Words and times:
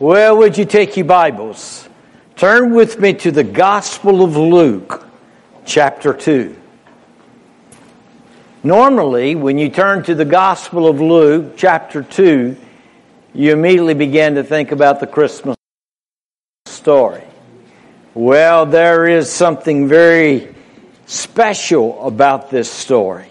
Well, 0.00 0.38
would 0.38 0.58
you 0.58 0.64
take 0.64 0.96
your 0.96 1.06
Bibles? 1.06 1.88
Turn 2.34 2.74
with 2.74 2.98
me 2.98 3.14
to 3.14 3.30
the 3.30 3.44
Gospel 3.44 4.24
of 4.24 4.36
Luke, 4.36 5.06
chapter 5.66 6.12
2. 6.12 6.56
Normally, 8.64 9.36
when 9.36 9.56
you 9.56 9.68
turn 9.68 10.02
to 10.02 10.16
the 10.16 10.24
Gospel 10.24 10.88
of 10.88 11.00
Luke, 11.00 11.52
chapter 11.56 12.02
2, 12.02 12.56
you 13.34 13.52
immediately 13.52 13.94
begin 13.94 14.34
to 14.34 14.42
think 14.42 14.72
about 14.72 14.98
the 14.98 15.06
Christmas 15.06 15.56
story. 16.66 17.22
Well, 18.14 18.66
there 18.66 19.06
is 19.06 19.30
something 19.30 19.86
very 19.86 20.52
special 21.06 22.04
about 22.04 22.50
this 22.50 22.68
story. 22.68 23.28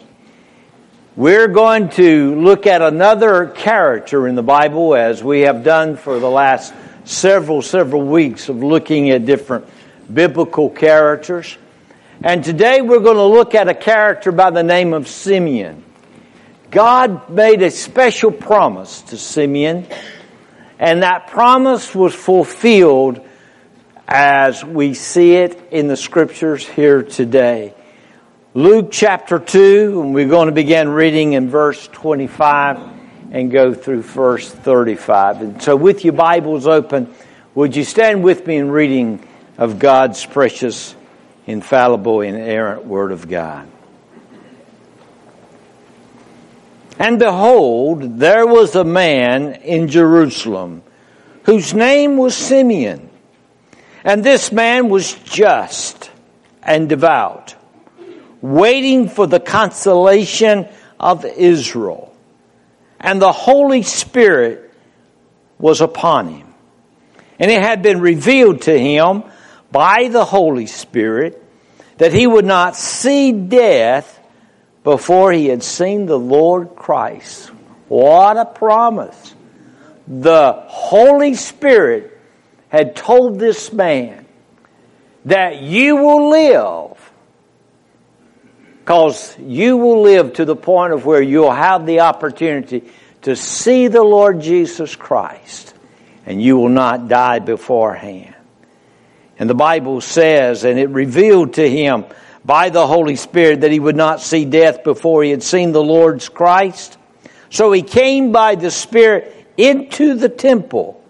We're 1.15 1.47
going 1.47 1.89
to 1.89 2.41
look 2.41 2.65
at 2.65 2.81
another 2.81 3.45
character 3.45 4.27
in 4.27 4.33
the 4.33 4.41
Bible 4.41 4.95
as 4.95 5.23
we 5.23 5.41
have 5.41 5.63
done 5.63 5.95
for 5.95 6.17
the 6.17 6.29
last 6.29 6.73
several, 7.03 7.61
several 7.61 8.01
weeks 8.01 8.49
of 8.49 8.63
looking 8.63 9.11
at 9.11 9.23
different 9.23 9.67
biblical 10.11 10.71
characters. 10.71 11.55
And 12.23 12.43
today 12.43 12.81
we're 12.81 13.01
going 13.01 13.17
to 13.17 13.25
look 13.25 13.53
at 13.53 13.67
a 13.67 13.75
character 13.75 14.31
by 14.31 14.49
the 14.49 14.63
name 14.63 14.91
of 14.93 15.07
Simeon. 15.07 15.83
God 16.71 17.29
made 17.29 17.61
a 17.61 17.69
special 17.69 18.31
promise 18.31 19.01
to 19.03 19.17
Simeon, 19.17 19.85
and 20.79 21.03
that 21.03 21.27
promise 21.27 21.93
was 21.93 22.15
fulfilled 22.15 23.23
as 24.07 24.65
we 24.65 24.95
see 24.95 25.35
it 25.35 25.67
in 25.69 25.87
the 25.87 25.95
scriptures 25.95 26.67
here 26.67 27.03
today. 27.03 27.75
Luke 28.55 28.89
chapter 28.91 29.39
2, 29.39 29.99
and 29.99 30.13
we're 30.13 30.27
going 30.27 30.45
to 30.45 30.51
begin 30.51 30.89
reading 30.89 31.33
in 31.33 31.49
verse 31.49 31.87
25 31.87 32.77
and 33.31 33.49
go 33.49 33.73
through 33.73 34.03
verse 34.03 34.47
35. 34.47 35.41
And 35.41 35.59
so, 35.59 35.75
with 35.75 36.03
your 36.03 36.13
Bibles 36.13 36.67
open, 36.67 37.11
would 37.55 37.75
you 37.75 37.83
stand 37.83 38.23
with 38.23 38.45
me 38.45 38.57
in 38.57 38.69
reading 38.69 39.27
of 39.57 39.79
God's 39.79 40.23
precious, 40.23 40.93
infallible, 41.47 42.21
inerrant 42.21 42.85
Word 42.85 43.11
of 43.11 43.27
God? 43.27 43.67
And 46.99 47.17
behold, 47.17 48.19
there 48.19 48.45
was 48.45 48.75
a 48.75 48.83
man 48.83 49.53
in 49.63 49.87
Jerusalem 49.87 50.83
whose 51.45 51.73
name 51.73 52.17
was 52.17 52.37
Simeon. 52.37 53.09
And 54.03 54.23
this 54.23 54.51
man 54.51 54.89
was 54.89 55.11
just 55.23 56.11
and 56.61 56.87
devout 56.87 57.55
waiting 58.43 59.07
for 59.07 59.25
the 59.25 59.39
consolation 59.39 60.67
of 60.99 61.23
Israel. 61.23 62.13
And 62.99 63.21
the 63.21 63.31
Holy 63.31 63.83
Spirit 63.83 64.69
was 65.57 65.79
upon 65.79 66.27
him. 66.27 66.53
And 67.39 67.49
it 67.49 67.61
had 67.61 67.81
been 67.81 68.01
revealed 68.01 68.63
to 68.63 68.77
him 68.77 69.23
by 69.71 70.09
the 70.09 70.25
Holy 70.25 70.65
Spirit 70.65 71.41
that 71.97 72.11
he 72.11 72.27
would 72.27 72.43
not 72.43 72.75
see 72.75 73.31
death 73.31 74.19
before 74.83 75.31
he 75.31 75.47
had 75.47 75.63
seen 75.63 76.05
the 76.05 76.19
Lord 76.19 76.75
Christ. 76.75 77.47
What 77.87 78.35
a 78.35 78.45
promise. 78.45 79.35
The 80.05 80.51
Holy 80.67 81.35
Spirit 81.35 82.19
had 82.67 82.97
told 82.97 83.39
this 83.39 83.71
man 83.71 84.25
that 85.23 85.61
you 85.61 85.95
will 85.95 86.29
live 86.29 86.92
because 88.83 89.33
you 89.39 89.77
will 89.77 90.01
live 90.01 90.33
to 90.33 90.43
the 90.43 90.57
point 90.57 90.91
of 90.91 91.05
where 91.05 91.21
you'll 91.21 91.49
have 91.49 91.85
the 91.85 92.01
opportunity 92.01 92.83
to 93.21 93.33
see 93.33 93.87
the 93.87 94.03
Lord 94.03 94.41
Jesus 94.41 94.97
Christ 94.97 95.73
and 96.25 96.41
you 96.41 96.57
will 96.57 96.67
not 96.67 97.07
die 97.07 97.39
beforehand. 97.39 98.35
And 99.39 99.49
the 99.49 99.55
Bible 99.55 100.01
says, 100.01 100.65
and 100.65 100.77
it 100.77 100.89
revealed 100.89 101.53
to 101.53 101.69
him 101.69 102.03
by 102.43 102.69
the 102.71 102.85
Holy 102.85 103.15
Spirit 103.15 103.61
that 103.61 103.71
he 103.71 103.79
would 103.79 103.95
not 103.95 104.19
see 104.19 104.43
death 104.43 104.83
before 104.83 105.23
he 105.23 105.31
had 105.31 105.43
seen 105.43 105.71
the 105.71 105.81
Lord's 105.81 106.27
Christ. 106.27 106.97
So 107.49 107.71
he 107.71 107.83
came 107.83 108.33
by 108.33 108.55
the 108.55 108.69
Spirit 108.69 109.33
into 109.55 110.15
the 110.15 110.27
temple. 110.27 111.01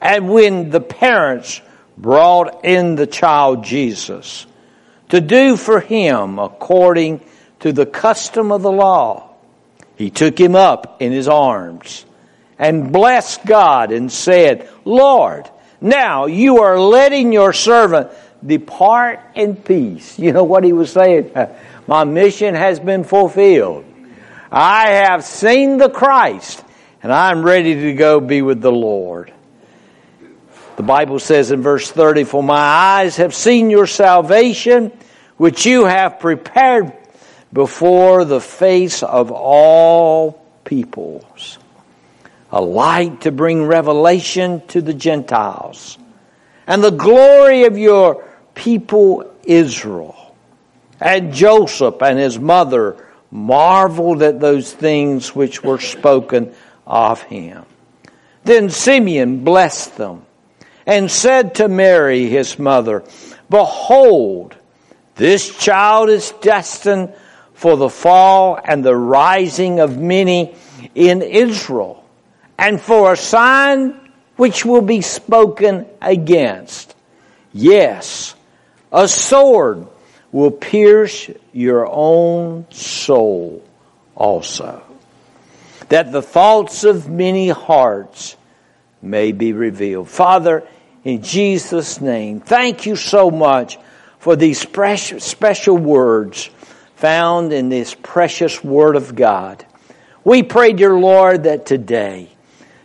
And 0.00 0.28
when 0.28 0.70
the 0.70 0.80
parents 0.80 1.60
brought 1.96 2.64
in 2.64 2.96
the 2.96 3.06
child 3.06 3.62
Jesus, 3.62 4.48
to 5.14 5.20
do 5.20 5.56
for 5.56 5.78
him 5.78 6.40
according 6.40 7.20
to 7.60 7.72
the 7.72 7.86
custom 7.86 8.50
of 8.50 8.62
the 8.62 8.72
law. 8.72 9.30
He 9.94 10.10
took 10.10 10.38
him 10.38 10.56
up 10.56 11.00
in 11.00 11.12
his 11.12 11.28
arms 11.28 12.04
and 12.58 12.92
blessed 12.92 13.46
God 13.46 13.92
and 13.92 14.10
said, 14.10 14.68
Lord, 14.84 15.48
now 15.80 16.26
you 16.26 16.62
are 16.62 16.80
letting 16.80 17.32
your 17.32 17.52
servant 17.52 18.10
depart 18.44 19.20
in 19.36 19.54
peace. 19.54 20.18
You 20.18 20.32
know 20.32 20.42
what 20.42 20.64
he 20.64 20.72
was 20.72 20.90
saying? 20.90 21.30
My 21.86 22.02
mission 22.02 22.56
has 22.56 22.80
been 22.80 23.04
fulfilled. 23.04 23.84
I 24.50 24.90
have 24.90 25.24
seen 25.24 25.78
the 25.78 25.90
Christ 25.90 26.64
and 27.04 27.12
I'm 27.12 27.44
ready 27.44 27.74
to 27.82 27.92
go 27.92 28.18
be 28.18 28.42
with 28.42 28.60
the 28.60 28.72
Lord. 28.72 29.32
The 30.74 30.82
Bible 30.82 31.20
says 31.20 31.52
in 31.52 31.62
verse 31.62 31.88
30, 31.88 32.24
For 32.24 32.42
my 32.42 32.58
eyes 32.58 33.18
have 33.18 33.32
seen 33.32 33.70
your 33.70 33.86
salvation, 33.86 34.90
which 35.36 35.66
you 35.66 35.84
have 35.84 36.20
prepared 36.20 36.92
before 37.52 38.24
the 38.24 38.40
face 38.40 39.02
of 39.02 39.30
all 39.30 40.44
peoples. 40.64 41.58
A 42.50 42.60
light 42.60 43.22
to 43.22 43.32
bring 43.32 43.64
revelation 43.64 44.64
to 44.68 44.80
the 44.80 44.94
Gentiles 44.94 45.98
and 46.66 46.82
the 46.82 46.90
glory 46.90 47.64
of 47.64 47.76
your 47.76 48.24
people 48.54 49.32
Israel. 49.44 50.36
And 51.00 51.34
Joseph 51.34 52.00
and 52.02 52.18
his 52.18 52.38
mother 52.38 52.96
marveled 53.30 54.22
at 54.22 54.40
those 54.40 54.72
things 54.72 55.34
which 55.34 55.62
were 55.62 55.80
spoken 55.80 56.54
of 56.86 57.22
him. 57.22 57.64
Then 58.44 58.70
Simeon 58.70 59.42
blessed 59.42 59.96
them 59.96 60.24
and 60.86 61.10
said 61.10 61.56
to 61.56 61.68
Mary, 61.68 62.26
his 62.26 62.58
mother, 62.58 63.04
Behold, 63.50 64.54
this 65.16 65.56
child 65.56 66.10
is 66.10 66.32
destined 66.40 67.14
for 67.54 67.76
the 67.76 67.88
fall 67.88 68.58
and 68.62 68.84
the 68.84 68.96
rising 68.96 69.80
of 69.80 69.98
many 69.98 70.54
in 70.94 71.22
Israel, 71.22 72.04
and 72.58 72.80
for 72.80 73.12
a 73.12 73.16
sign 73.16 74.00
which 74.36 74.64
will 74.64 74.82
be 74.82 75.00
spoken 75.00 75.86
against. 76.02 76.94
Yes, 77.52 78.34
a 78.92 79.06
sword 79.06 79.86
will 80.32 80.50
pierce 80.50 81.30
your 81.52 81.86
own 81.86 82.66
soul 82.70 83.64
also, 84.16 84.82
that 85.88 86.10
the 86.10 86.22
thoughts 86.22 86.84
of 86.84 87.08
many 87.08 87.48
hearts 87.48 88.36
may 89.00 89.30
be 89.32 89.52
revealed. 89.52 90.08
Father, 90.08 90.66
in 91.04 91.22
Jesus' 91.22 92.00
name. 92.00 92.40
Thank 92.40 92.86
you 92.86 92.96
so 92.96 93.30
much 93.30 93.78
for 94.24 94.36
these 94.36 94.58
special 94.58 95.76
words 95.76 96.48
found 96.96 97.52
in 97.52 97.68
this 97.68 97.94
precious 97.94 98.64
Word 98.64 98.96
of 98.96 99.14
God. 99.14 99.66
We 100.24 100.42
pray, 100.42 100.72
dear 100.72 100.94
Lord, 100.94 101.42
that 101.42 101.66
today, 101.66 102.30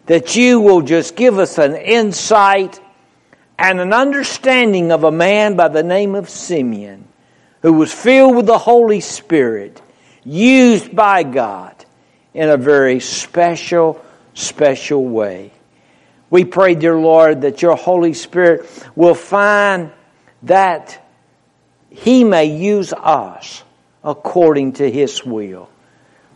that 0.08 0.36
you 0.36 0.60
will 0.60 0.82
just 0.82 1.16
give 1.16 1.40
us 1.40 1.58
an 1.58 1.78
insight 1.78 2.82
and 3.58 3.80
an 3.80 3.94
understanding 3.94 4.92
of 4.92 5.06
a 5.06 5.12
man 5.12 5.56
by 5.56 5.70
the 5.70 5.82
name 5.82 6.14
of 6.14 6.30
Simeon, 6.30 7.08
who 7.62 7.72
was 7.72 7.94
filled 7.94 8.36
with 8.36 8.46
the 8.46 8.58
Holy 8.58 9.00
Spirit, 9.00 9.82
used 10.26 10.94
by 10.94 11.24
God 11.24 11.74
in 12.34 12.50
a 12.50 12.58
very 12.58 13.00
special, 13.00 14.04
special 14.34 15.06
way. 15.06 15.54
We 16.30 16.44
pray, 16.44 16.76
dear 16.76 16.98
Lord, 16.98 17.44
that 17.44 17.62
your 17.62 17.78
Holy 17.78 18.13
Spirit 18.13 18.69
will 18.94 19.16
find 19.16 19.94
that 20.44 21.06
He 21.89 22.24
may 22.24 22.45
use 22.45 22.94
us 22.94 23.63
according 24.03 24.74
to 24.74 24.89
His 24.89 25.25
will. 25.25 25.69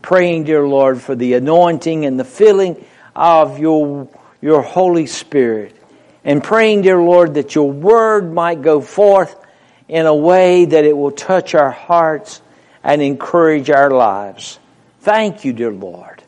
Praying, 0.02 0.46
dear 0.46 0.68
Lord, 0.68 1.02
for 1.02 1.16
the 1.16 1.34
anointing 1.34 2.06
and 2.06 2.20
the 2.20 2.26
filling 2.26 2.84
of 3.16 3.60
your, 3.60 4.08
your 4.42 4.62
Holy 4.62 5.06
Spirit. 5.06 5.76
And 6.26 6.44
praying, 6.44 6.82
dear 6.82 7.02
Lord, 7.02 7.36
that 7.36 7.56
your 7.56 7.72
word 7.72 8.34
might 8.34 8.62
go 8.62 8.82
forth 8.82 9.36
in 9.88 10.06
a 10.06 10.16
way 10.16 10.66
that 10.66 10.86
it 10.86 10.96
will 10.96 11.12
touch 11.12 11.56
our 11.56 11.72
hearts 11.72 12.42
and 12.84 13.02
encourage 13.02 13.70
our 13.70 13.92
lives. 13.92 14.60
Thank 15.02 15.46
you, 15.46 15.54
dear 15.54 15.72
Lord, 15.72 16.24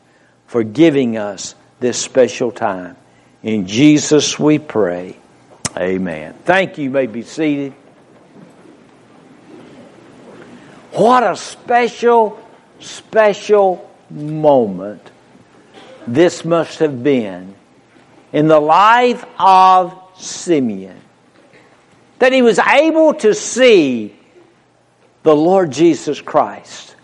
for 0.47 0.63
giving 0.63 1.17
us 1.17 1.55
this 1.79 2.01
special 2.01 2.51
time. 2.51 2.95
In 3.43 3.67
Jesus 3.67 4.39
we 4.39 4.59
pray. 4.59 5.17
Amen. 5.77 6.33
Thank 6.45 6.77
you. 6.77 6.85
You 6.85 6.89
may 6.89 7.07
be 7.07 7.21
seated. 7.21 7.73
What 10.95 11.23
a 11.23 11.35
special, 11.35 12.39
special 12.79 13.91
moment 14.09 15.11
this 16.07 16.45
must 16.45 16.79
have 16.79 17.03
been 17.03 17.53
in 18.31 18.47
the 18.47 18.61
life 18.61 19.25
of 19.37 19.93
Simeon. 20.17 21.01
That 22.19 22.31
he 22.31 22.41
was 22.41 22.59
able 22.59 23.13
to 23.15 23.33
see 23.33 24.17
the 25.23 25.35
Lord 25.35 25.71
Jesus 25.71 26.21
Christ, 26.21 26.95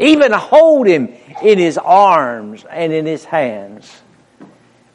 even 0.00 0.32
hold 0.32 0.88
him 0.88 1.14
in 1.40 1.60
his 1.60 1.78
arms 1.78 2.64
and 2.68 2.92
in 2.92 3.06
his 3.06 3.24
hands. 3.24 4.02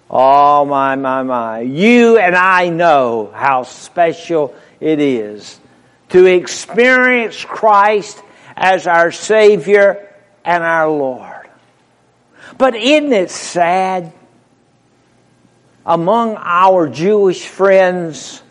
Oh, 0.10 0.66
my, 0.66 0.98
my, 0.98 1.24
my. 1.24 1.62
You 1.62 2.18
and 2.18 2.36
I 2.36 2.68
know 2.68 3.32
how 3.34 3.64
special 3.64 4.54
it 4.82 5.00
is 5.00 5.62
to 6.10 6.26
experience 6.26 7.46
Christ 7.46 8.22
as 8.56 8.88
our 8.88 9.12
Savior 9.12 10.10
and 10.46 10.64
our 10.64 10.90
Lord. 10.90 11.50
But 12.58 12.76
isn't 12.76 13.14
it 13.14 13.32
sad? 13.32 14.14
Among 15.86 16.38
our 16.38 16.88
Jewish 16.88 17.46
friends, 17.46 18.42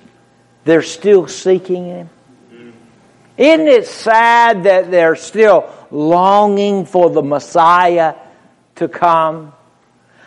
they're 0.64 0.82
still 0.82 1.28
seeking 1.28 1.86
Him. 1.86 2.10
Isn't 3.38 3.68
it 3.68 3.86
sad 3.86 4.64
that 4.64 4.90
they're 4.90 5.16
still 5.16 5.72
longing 5.90 6.84
for 6.84 7.10
the 7.10 7.22
Messiah 7.22 8.16
to 8.76 8.88
come? 8.88 9.52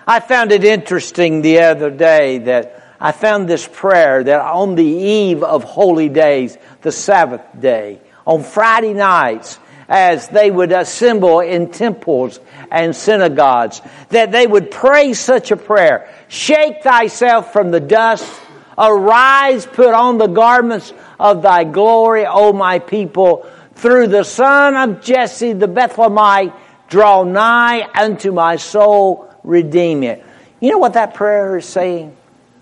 I 0.07 0.19
found 0.19 0.51
it 0.51 0.63
interesting 0.63 1.41
the 1.41 1.59
other 1.59 1.89
day 1.89 2.39
that 2.39 2.83
I 2.99 3.11
found 3.11 3.47
this 3.47 3.67
prayer 3.71 4.23
that 4.23 4.41
on 4.41 4.75
the 4.75 4.83
eve 4.83 5.43
of 5.43 5.63
holy 5.63 6.09
days, 6.09 6.57
the 6.81 6.91
Sabbath 6.91 7.41
day, 7.59 7.99
on 8.25 8.43
Friday 8.43 8.93
nights, 8.93 9.59
as 9.87 10.27
they 10.29 10.49
would 10.49 10.71
assemble 10.71 11.39
in 11.39 11.71
temples 11.71 12.39
and 12.71 12.95
synagogues, 12.95 13.81
that 14.09 14.31
they 14.31 14.47
would 14.47 14.71
pray 14.71 15.13
such 15.13 15.51
a 15.51 15.57
prayer. 15.57 16.09
Shake 16.27 16.83
thyself 16.83 17.53
from 17.53 17.71
the 17.71 17.79
dust, 17.79 18.25
arise, 18.77 19.65
put 19.65 19.93
on 19.93 20.17
the 20.17 20.27
garments 20.27 20.93
of 21.19 21.41
thy 21.41 21.63
glory, 21.63 22.25
O 22.25 22.53
my 22.53 22.79
people, 22.79 23.47
through 23.75 24.07
the 24.07 24.23
son 24.23 24.75
of 24.75 25.01
Jesse 25.01 25.53
the 25.53 25.67
Bethlehemite, 25.67 26.53
draw 26.87 27.23
nigh 27.23 27.87
unto 27.93 28.31
my 28.31 28.55
soul, 28.55 29.29
redeem 29.43 30.03
it. 30.03 30.23
You 30.59 30.71
know 30.71 30.77
what 30.77 30.93
that 30.93 31.13
prayer 31.13 31.57
is 31.57 31.65
saying? 31.65 32.15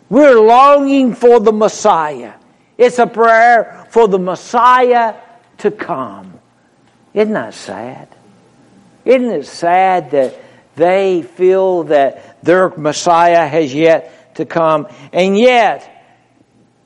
We're 0.09 0.39
longing 0.39 1.15
for 1.15 1.39
the 1.39 1.53
Messiah. 1.53 2.33
It's 2.77 2.99
a 2.99 3.07
prayer 3.07 3.85
for 3.89 4.07
the 4.07 4.19
Messiah 4.19 5.15
to 5.59 5.71
come. 5.71 6.32
Isn't 7.13 7.33
that 7.33 7.53
sad? 7.53 8.07
Isn't 9.05 9.31
it 9.31 9.45
sad 9.45 10.11
that 10.11 10.39
they 10.75 11.21
feel 11.21 11.83
that 11.85 12.41
their 12.43 12.69
Messiah 12.69 13.47
has 13.47 13.73
yet 13.73 14.35
to 14.35 14.45
come? 14.45 14.87
And 15.11 15.37
yet, 15.37 15.89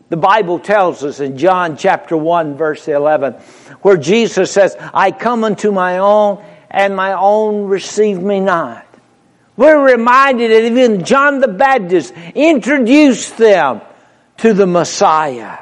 the 0.09 0.17
Bible 0.17 0.59
tells 0.59 1.03
us 1.03 1.19
in 1.19 1.37
John 1.37 1.77
chapter 1.77 2.15
1 2.15 2.57
verse 2.57 2.87
11, 2.87 3.33
where 3.81 3.97
Jesus 3.97 4.51
says, 4.51 4.75
I 4.93 5.11
come 5.11 5.43
unto 5.43 5.71
my 5.71 5.99
own 5.99 6.43
and 6.69 6.95
my 6.95 7.13
own 7.13 7.65
receive 7.65 8.21
me 8.21 8.39
not. 8.39 8.85
We're 9.55 9.91
reminded 9.91 10.51
that 10.51 10.65
even 10.65 11.03
John 11.03 11.39
the 11.39 11.47
Baptist 11.47 12.13
introduced 12.35 13.37
them 13.37 13.81
to 14.37 14.53
the 14.53 14.67
Messiah. 14.67 15.59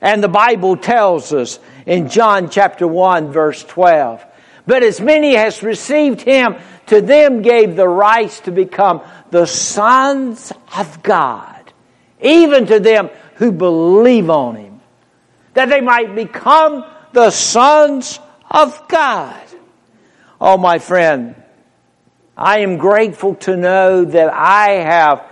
And 0.00 0.22
the 0.22 0.28
Bible 0.28 0.76
tells 0.76 1.32
us 1.32 1.58
in 1.86 2.08
John 2.08 2.50
chapter 2.50 2.86
1 2.86 3.32
verse 3.32 3.64
12, 3.64 4.24
but 4.66 4.82
as 4.82 5.00
many 5.00 5.36
as 5.36 5.62
received 5.62 6.20
him, 6.20 6.56
to 6.86 7.00
them 7.00 7.42
gave 7.42 7.76
the 7.76 7.88
rights 7.88 8.40
to 8.40 8.52
become 8.52 9.02
the 9.30 9.46
sons 9.46 10.52
of 10.76 11.02
God, 11.02 11.72
even 12.20 12.66
to 12.66 12.78
them 12.78 13.10
who 13.36 13.52
believe 13.52 14.30
on 14.30 14.56
him, 14.56 14.80
that 15.54 15.68
they 15.68 15.80
might 15.80 16.14
become 16.14 16.84
the 17.12 17.30
sons 17.30 18.20
of 18.50 18.86
God. 18.88 19.42
Oh, 20.40 20.58
my 20.58 20.78
friend, 20.78 21.34
I 22.36 22.58
am 22.58 22.76
grateful 22.76 23.36
to 23.36 23.56
know 23.56 24.04
that 24.04 24.32
I 24.32 24.70
have 24.72 25.24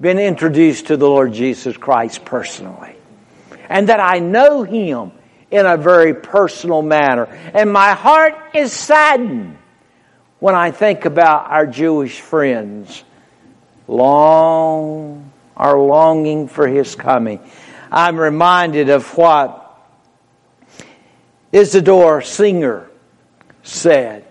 been 0.00 0.18
introduced 0.18 0.88
to 0.88 0.96
the 0.96 1.08
Lord 1.08 1.32
Jesus 1.32 1.76
Christ 1.76 2.24
personally 2.24 2.96
and 3.68 3.88
that 3.88 4.00
I 4.00 4.18
know 4.18 4.62
Him 4.62 5.12
in 5.50 5.66
a 5.66 5.76
very 5.76 6.14
personal 6.14 6.82
manner. 6.82 7.26
And 7.54 7.72
my 7.72 7.92
heart 7.92 8.34
is 8.54 8.72
saddened 8.72 9.58
when 10.38 10.54
I 10.54 10.70
think 10.70 11.04
about 11.04 11.50
our 11.50 11.66
Jewish 11.66 12.20
friends 12.20 13.04
long 13.86 15.30
are 15.56 15.78
longing 15.78 16.48
for 16.48 16.66
His 16.66 16.94
coming. 16.94 17.40
I'm 17.90 18.18
reminded 18.18 18.88
of 18.88 19.06
what 19.16 19.58
Isidore 21.52 22.22
Singer 22.22 22.88
said. 23.62 24.24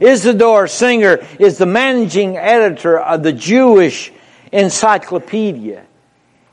Isidore 0.00 0.66
Singer 0.66 1.24
is 1.38 1.58
the 1.58 1.66
managing 1.66 2.36
editor 2.36 2.98
of 2.98 3.22
the 3.22 3.32
Jewish 3.32 4.12
Encyclopedia. 4.50 5.84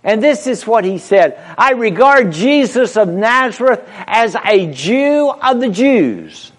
And 0.03 0.21
this 0.21 0.48
is 0.48 0.65
what 0.65 0.83
he 0.83 0.98
said. 0.98 1.39
I 1.57 1.71
regard 1.74 2.31
Jesus 2.31 2.98
of 2.98 3.07
Nazareth 3.07 3.88
as 4.07 4.36
a 4.36 4.71
Jew 4.71 5.30
of 5.30 5.59
the 5.59 5.69
Jews, 5.69 6.51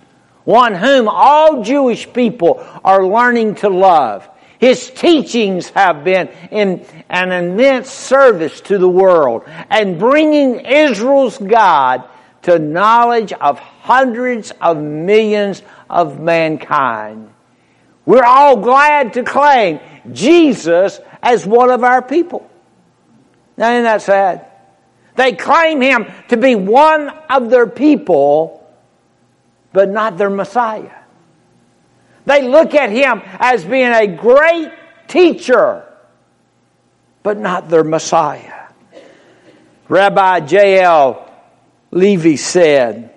one 0.44 0.74
whom 0.74 1.08
all 1.08 1.64
Jewish 1.64 2.12
people 2.12 2.64
are 2.84 3.04
learning 3.04 3.56
to 3.56 3.68
love. 3.68 4.28
His 4.60 4.90
teachings 4.90 5.70
have 5.70 6.04
been 6.04 6.28
in 6.52 6.86
an 7.08 7.32
immense 7.32 7.90
service 7.90 8.60
to 8.62 8.78
the 8.78 8.88
world 8.88 9.42
and 9.46 9.98
bringing 9.98 10.60
Israel's 10.60 11.36
God 11.36 12.04
to 12.42 12.60
knowledge 12.60 13.32
of 13.32 13.58
hundreds 13.58 14.52
of 14.60 14.76
millions 14.78 15.62
of 15.90 16.20
mankind. 16.20 17.32
We're 18.06 18.24
all 18.24 18.56
glad 18.58 19.14
to 19.14 19.24
claim 19.24 19.80
Jesus 20.12 21.00
as 21.20 21.44
one 21.44 21.70
of 21.70 21.82
our 21.82 22.02
people. 22.02 22.48
Isn't 23.56 23.82
that 23.84 24.02
sad? 24.02 24.46
They 25.14 25.32
claim 25.32 25.80
him 25.80 26.06
to 26.28 26.36
be 26.36 26.54
one 26.54 27.10
of 27.28 27.50
their 27.50 27.66
people, 27.66 28.66
but 29.72 29.90
not 29.90 30.16
their 30.16 30.30
Messiah. 30.30 30.90
They 32.24 32.48
look 32.48 32.74
at 32.74 32.90
him 32.90 33.20
as 33.24 33.64
being 33.64 33.92
a 33.92 34.06
great 34.06 34.72
teacher, 35.08 35.84
but 37.22 37.38
not 37.38 37.68
their 37.68 37.84
Messiah. 37.84 38.68
Rabbi 39.88 40.40
J.L. 40.40 41.30
Levy 41.90 42.36
said, 42.36 43.10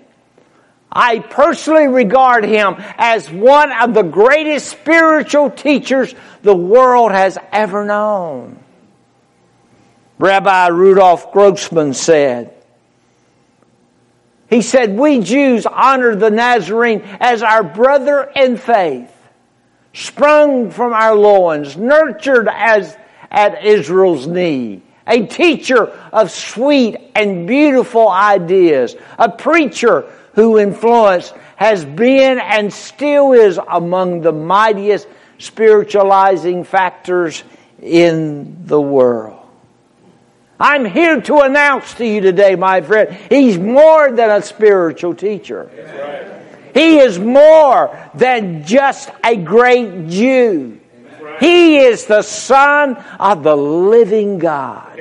I 0.92 1.20
personally 1.20 1.88
regard 1.88 2.44
him 2.44 2.76
as 2.78 3.30
one 3.30 3.70
of 3.72 3.94
the 3.94 4.02
greatest 4.02 4.68
spiritual 4.68 5.50
teachers 5.50 6.14
the 6.42 6.56
world 6.56 7.12
has 7.12 7.38
ever 7.52 7.84
known. 7.84 8.58
Rabbi 10.18 10.68
Rudolf 10.68 11.32
Grossman 11.32 11.94
said, 11.94 12.52
he 14.48 14.62
said, 14.62 14.96
we 14.96 15.20
Jews 15.20 15.66
honor 15.66 16.14
the 16.14 16.30
Nazarene 16.30 17.02
as 17.20 17.42
our 17.42 17.64
brother 17.64 18.30
in 18.34 18.56
faith, 18.56 19.10
sprung 19.92 20.70
from 20.70 20.92
our 20.92 21.14
loins, 21.14 21.76
nurtured 21.76 22.48
as 22.48 22.96
at 23.30 23.64
Israel's 23.64 24.26
knee, 24.26 24.82
a 25.06 25.26
teacher 25.26 25.88
of 26.12 26.30
sweet 26.30 26.96
and 27.14 27.46
beautiful 27.46 28.08
ideas, 28.08 28.94
a 29.18 29.28
preacher 29.28 30.10
who 30.34 30.58
influenced 30.58 31.34
has 31.56 31.84
been 31.84 32.38
and 32.38 32.72
still 32.72 33.32
is 33.32 33.58
among 33.68 34.20
the 34.20 34.32
mightiest 34.32 35.08
spiritualizing 35.38 36.64
factors 36.64 37.42
in 37.82 38.66
the 38.66 38.80
world. 38.80 39.35
I'm 40.58 40.84
here 40.86 41.20
to 41.20 41.40
announce 41.40 41.94
to 41.94 42.06
you 42.06 42.20
today, 42.20 42.56
my 42.56 42.80
friend, 42.80 43.14
he's 43.28 43.58
more 43.58 44.10
than 44.10 44.30
a 44.30 44.42
spiritual 44.42 45.14
teacher. 45.14 45.70
He 46.72 46.98
is 46.98 47.18
more 47.18 47.98
than 48.14 48.64
just 48.64 49.10
a 49.24 49.36
great 49.36 50.08
Jew. 50.08 50.80
He 51.40 51.78
is 51.78 52.06
the 52.06 52.22
Son 52.22 52.96
of 53.18 53.42
the 53.42 53.56
living 53.56 54.38
God. 54.38 54.98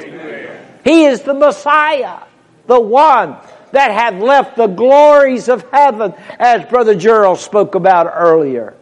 He 0.84 1.06
is 1.06 1.22
the 1.22 1.34
Messiah, 1.34 2.20
the 2.68 2.80
one 2.80 3.38
that 3.72 3.92
had 3.92 4.22
left 4.22 4.58
the 4.58 4.68
glories 4.68 5.50
of 5.50 5.70
heaven, 5.72 6.14
as 6.38 6.66
Brother 6.66 6.96
Gerald 6.96 7.40
spoke 7.40 7.76
about 7.76 8.12
earlier. 8.14 8.74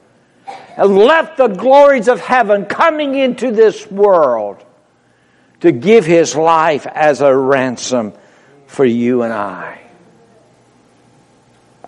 And 0.75 0.97
left 0.97 1.37
the 1.37 1.47
glories 1.47 2.07
of 2.07 2.19
heaven 2.19 2.65
coming 2.65 3.15
into 3.15 3.51
this 3.51 3.89
world 3.89 4.63
to 5.63 5.71
give 5.71 6.05
his 6.05 6.35
life 6.35 6.85
as 6.85 7.21
a 7.21 7.33
ransom 7.33 8.11
for 8.67 8.83
you 8.83 9.21
and 9.21 9.31
I. 9.31 9.79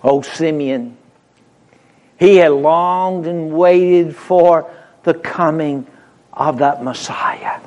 Oh, 0.02 0.22
Simeon, 0.22 0.96
he 2.18 2.36
had 2.36 2.52
longed 2.52 3.26
and 3.26 3.52
waited 3.52 4.16
for 4.16 4.70
the 5.02 5.12
coming 5.12 5.86
of 6.32 6.60
that 6.60 6.82
Messiah. 6.82 7.60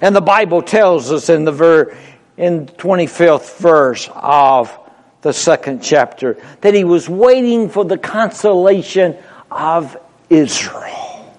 And 0.00 0.16
the 0.16 0.22
Bible 0.22 0.62
tells 0.62 1.12
us 1.12 1.28
in 1.28 1.44
the 1.44 1.52
ver- 1.52 1.94
in 2.38 2.64
25th 2.64 3.58
verse 3.58 4.08
of 4.14 4.74
the 5.20 5.34
second 5.34 5.82
chapter 5.82 6.42
that 6.62 6.72
he 6.72 6.84
was 6.84 7.06
waiting 7.06 7.68
for 7.68 7.84
the 7.84 7.98
consolation 7.98 9.18
of 9.50 9.94
Israel. 10.30 11.36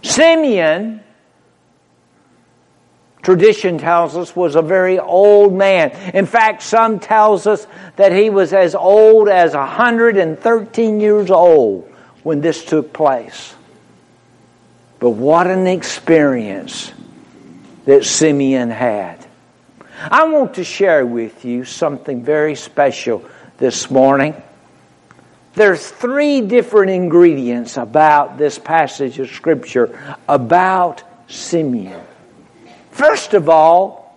Simeon 0.00 1.02
tradition 3.22 3.78
tells 3.78 4.16
us 4.16 4.34
was 4.34 4.56
a 4.56 4.62
very 4.62 4.98
old 4.98 5.52
man. 5.52 5.90
In 6.14 6.26
fact, 6.26 6.62
some 6.62 7.00
tells 7.00 7.46
us 7.46 7.66
that 7.96 8.12
he 8.12 8.30
was 8.30 8.52
as 8.52 8.74
old 8.74 9.28
as 9.28 9.54
113 9.54 11.00
years 11.00 11.30
old 11.30 11.90
when 12.22 12.40
this 12.40 12.64
took 12.64 12.92
place. 12.92 13.54
But 14.98 15.10
what 15.10 15.46
an 15.46 15.66
experience 15.66 16.92
that 17.86 18.04
Simeon 18.04 18.70
had. 18.70 19.26
I 20.10 20.28
want 20.28 20.54
to 20.54 20.64
share 20.64 21.04
with 21.04 21.44
you 21.44 21.64
something 21.64 22.22
very 22.22 22.54
special 22.54 23.24
this 23.58 23.90
morning. 23.90 24.34
There's 25.54 25.86
three 25.86 26.42
different 26.42 26.90
ingredients 26.90 27.76
about 27.76 28.38
this 28.38 28.58
passage 28.58 29.18
of 29.18 29.28
scripture 29.30 30.18
about 30.28 31.02
Simeon. 31.28 32.00
First 33.00 33.32
of 33.32 33.48
all, 33.48 34.14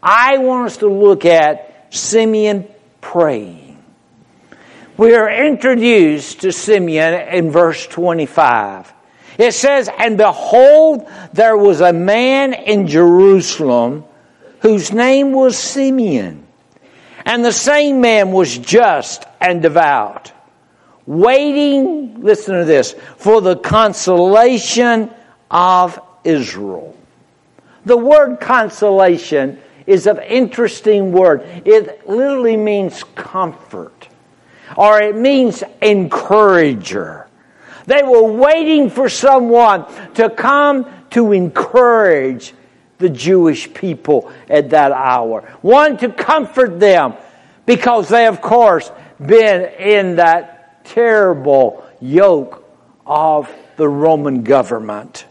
I 0.00 0.38
want 0.38 0.66
us 0.66 0.76
to 0.76 0.86
look 0.86 1.24
at 1.24 1.92
Simeon 1.92 2.68
praying. 3.00 3.82
We 4.96 5.16
are 5.16 5.28
introduced 5.28 6.42
to 6.42 6.52
Simeon 6.52 7.12
in 7.34 7.50
verse 7.50 7.84
25. 7.88 8.94
It 9.36 9.52
says, 9.52 9.90
And 9.98 10.16
behold, 10.16 11.10
there 11.32 11.56
was 11.56 11.80
a 11.80 11.92
man 11.92 12.54
in 12.54 12.86
Jerusalem 12.86 14.04
whose 14.60 14.92
name 14.92 15.32
was 15.32 15.58
Simeon. 15.58 16.46
And 17.26 17.44
the 17.44 17.50
same 17.50 18.00
man 18.00 18.30
was 18.30 18.56
just 18.56 19.24
and 19.40 19.60
devout, 19.60 20.30
waiting, 21.04 22.20
listen 22.20 22.60
to 22.60 22.64
this, 22.64 22.94
for 23.16 23.40
the 23.40 23.56
consolation 23.56 25.12
of 25.50 25.98
Israel. 26.22 26.96
The 27.90 27.96
word 27.96 28.38
consolation 28.38 29.58
is 29.84 30.06
an 30.06 30.20
interesting 30.22 31.10
word. 31.10 31.42
It 31.64 32.08
literally 32.08 32.56
means 32.56 33.02
comfort, 33.16 34.06
or 34.76 35.02
it 35.02 35.16
means 35.16 35.64
encourager. 35.82 37.26
They 37.86 38.04
were 38.04 38.22
waiting 38.22 38.90
for 38.90 39.08
someone 39.08 39.86
to 40.14 40.30
come 40.30 40.86
to 41.10 41.32
encourage 41.32 42.54
the 42.98 43.08
Jewish 43.08 43.74
people 43.74 44.30
at 44.48 44.70
that 44.70 44.92
hour. 44.92 45.40
One 45.60 45.96
to 45.96 46.10
comfort 46.10 46.78
them 46.78 47.14
because 47.66 48.08
they, 48.08 48.28
of 48.28 48.40
course, 48.40 48.92
been 49.18 49.64
in 49.80 50.14
that 50.14 50.84
terrible 50.84 51.84
yoke 52.00 52.64
of 53.04 53.52
the 53.74 53.88
Roman 53.88 54.44
government. 54.44 55.24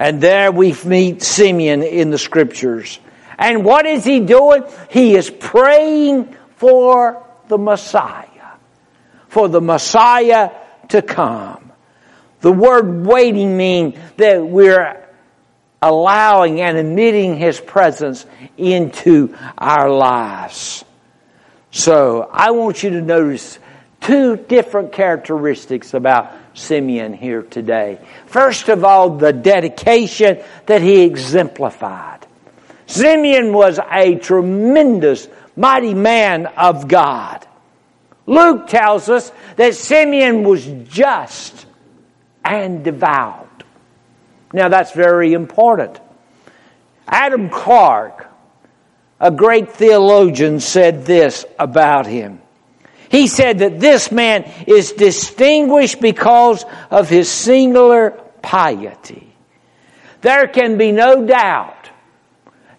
And 0.00 0.18
there 0.22 0.50
we 0.50 0.74
meet 0.86 1.22
Simeon 1.22 1.82
in 1.82 2.08
the 2.08 2.16
scriptures. 2.16 2.98
And 3.38 3.66
what 3.66 3.84
is 3.84 4.02
he 4.02 4.20
doing? 4.20 4.64
He 4.88 5.14
is 5.14 5.28
praying 5.28 6.34
for 6.56 7.22
the 7.48 7.58
Messiah, 7.58 8.24
for 9.28 9.48
the 9.48 9.60
Messiah 9.60 10.52
to 10.88 11.02
come. 11.02 11.70
The 12.40 12.50
word 12.50 13.04
waiting 13.04 13.58
means 13.58 13.98
that 14.16 14.46
we're 14.46 15.06
allowing 15.82 16.62
and 16.62 16.78
admitting 16.78 17.36
His 17.36 17.60
presence 17.60 18.24
into 18.56 19.36
our 19.58 19.90
lives. 19.90 20.82
So 21.72 22.28
I 22.32 22.52
want 22.52 22.82
you 22.82 22.90
to 22.90 23.02
notice 23.02 23.58
two 24.00 24.36
different 24.36 24.92
characteristics 24.92 25.94
about 25.94 26.32
Simeon 26.54 27.12
here 27.12 27.42
today. 27.42 27.98
First 28.26 28.68
of 28.68 28.84
all, 28.84 29.10
the 29.16 29.32
dedication 29.32 30.42
that 30.66 30.82
he 30.82 31.02
exemplified. 31.02 32.26
Simeon 32.86 33.52
was 33.52 33.78
a 33.90 34.16
tremendous, 34.16 35.28
mighty 35.54 35.94
man 35.94 36.46
of 36.46 36.88
God. 36.88 37.46
Luke 38.26 38.66
tells 38.66 39.08
us 39.08 39.30
that 39.56 39.74
Simeon 39.74 40.42
was 40.44 40.66
just 40.88 41.66
and 42.44 42.84
devout. 42.84 43.64
Now 44.52 44.68
that's 44.68 44.92
very 44.92 45.32
important. 45.32 46.00
Adam 47.06 47.50
Clarke, 47.50 48.28
a 49.18 49.30
great 49.30 49.72
theologian, 49.72 50.60
said 50.60 51.04
this 51.04 51.44
about 51.58 52.06
him. 52.06 52.40
He 53.10 53.26
said 53.26 53.58
that 53.58 53.80
this 53.80 54.12
man 54.12 54.50
is 54.68 54.92
distinguished 54.92 56.00
because 56.00 56.64
of 56.90 57.08
his 57.08 57.28
singular 57.28 58.12
piety. 58.40 59.34
There 60.20 60.46
can 60.46 60.78
be 60.78 60.92
no 60.92 61.26
doubt 61.26 61.90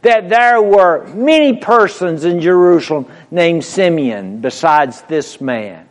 that 0.03 0.29
there 0.29 0.61
were 0.61 1.05
many 1.07 1.57
persons 1.57 2.23
in 2.23 2.39
Jerusalem 2.39 3.07
named 3.29 3.65
Simeon 3.65 4.39
besides 4.39 5.01
this 5.03 5.41
man. 5.41 5.89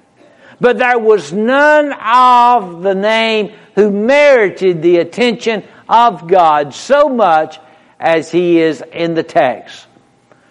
But 0.58 0.78
there 0.78 0.98
was 0.98 1.34
none 1.34 1.92
of 1.92 2.82
the 2.82 2.94
name 2.94 3.52
who 3.74 3.90
merited 3.90 4.80
the 4.80 4.98
attention 4.98 5.64
of 5.86 6.26
God 6.26 6.74
so 6.74 7.10
much 7.10 7.58
as 7.98 8.30
he 8.30 8.58
is 8.58 8.82
in 8.92 9.12
the 9.12 9.22
text. 9.22 9.86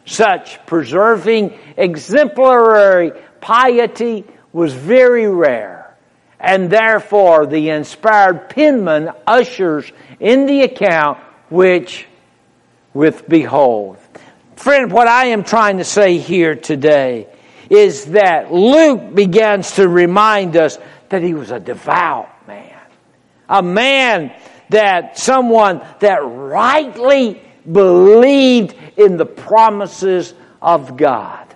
Such 0.05 0.63
preserving, 0.65 1.57
exemplary 1.75 3.13
piety 3.41 4.25
was 4.51 4.73
very 4.73 5.27
rare, 5.27 5.95
and 6.39 6.69
therefore 6.69 7.45
the 7.45 7.69
inspired 7.69 8.49
penman 8.49 9.11
ushers 9.27 9.91
in 10.19 10.45
the 10.45 10.61
account 10.61 11.19
which 11.49 12.07
with 12.93 13.27
behold. 13.27 13.97
Friend, 14.55 14.91
what 14.91 15.07
I 15.07 15.27
am 15.27 15.43
trying 15.43 15.77
to 15.77 15.83
say 15.83 16.17
here 16.17 16.55
today 16.55 17.27
is 17.69 18.05
that 18.05 18.51
Luke 18.51 19.13
begins 19.13 19.73
to 19.73 19.87
remind 19.87 20.57
us 20.57 20.77
that 21.09 21.21
he 21.21 21.33
was 21.33 21.51
a 21.51 21.59
devout 21.59 22.29
man. 22.47 22.75
A 23.47 23.63
man 23.63 24.33
that 24.69 25.17
someone 25.17 25.81
that 25.99 26.17
rightly 26.17 27.41
believed 27.69 28.75
in 28.97 29.17
the 29.17 29.25
promises 29.25 30.33
of 30.61 30.97
God. 30.97 31.48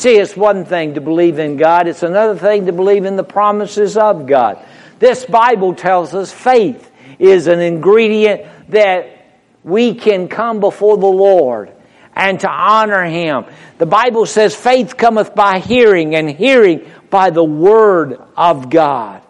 See, 0.00 0.16
it's 0.16 0.34
one 0.34 0.64
thing 0.64 0.94
to 0.94 1.02
believe 1.02 1.38
in 1.38 1.58
God, 1.58 1.86
it's 1.86 2.02
another 2.02 2.34
thing 2.34 2.64
to 2.64 2.72
believe 2.72 3.04
in 3.04 3.16
the 3.16 3.22
promises 3.22 3.98
of 3.98 4.26
God. 4.26 4.58
This 4.98 5.26
Bible 5.26 5.74
tells 5.74 6.14
us 6.14 6.32
faith 6.32 6.90
is 7.18 7.48
an 7.48 7.60
ingredient 7.60 8.46
that 8.70 9.26
we 9.62 9.94
can 9.94 10.28
come 10.28 10.58
before 10.58 10.96
the 10.96 11.04
Lord 11.04 11.70
and 12.16 12.40
to 12.40 12.48
honor 12.48 13.04
Him. 13.04 13.44
The 13.76 13.84
Bible 13.84 14.24
says 14.24 14.56
faith 14.56 14.96
cometh 14.96 15.34
by 15.34 15.58
hearing, 15.58 16.14
and 16.14 16.30
hearing 16.30 16.90
by 17.10 17.28
the 17.28 17.44
Word 17.44 18.22
of 18.38 18.70
God. 18.70 19.20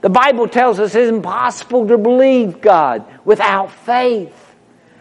The 0.00 0.10
Bible 0.10 0.48
tells 0.48 0.80
us 0.80 0.92
it's 0.96 1.08
impossible 1.08 1.86
to 1.86 1.96
believe 1.96 2.60
God 2.60 3.04
without 3.24 3.70
faith. 3.70 4.34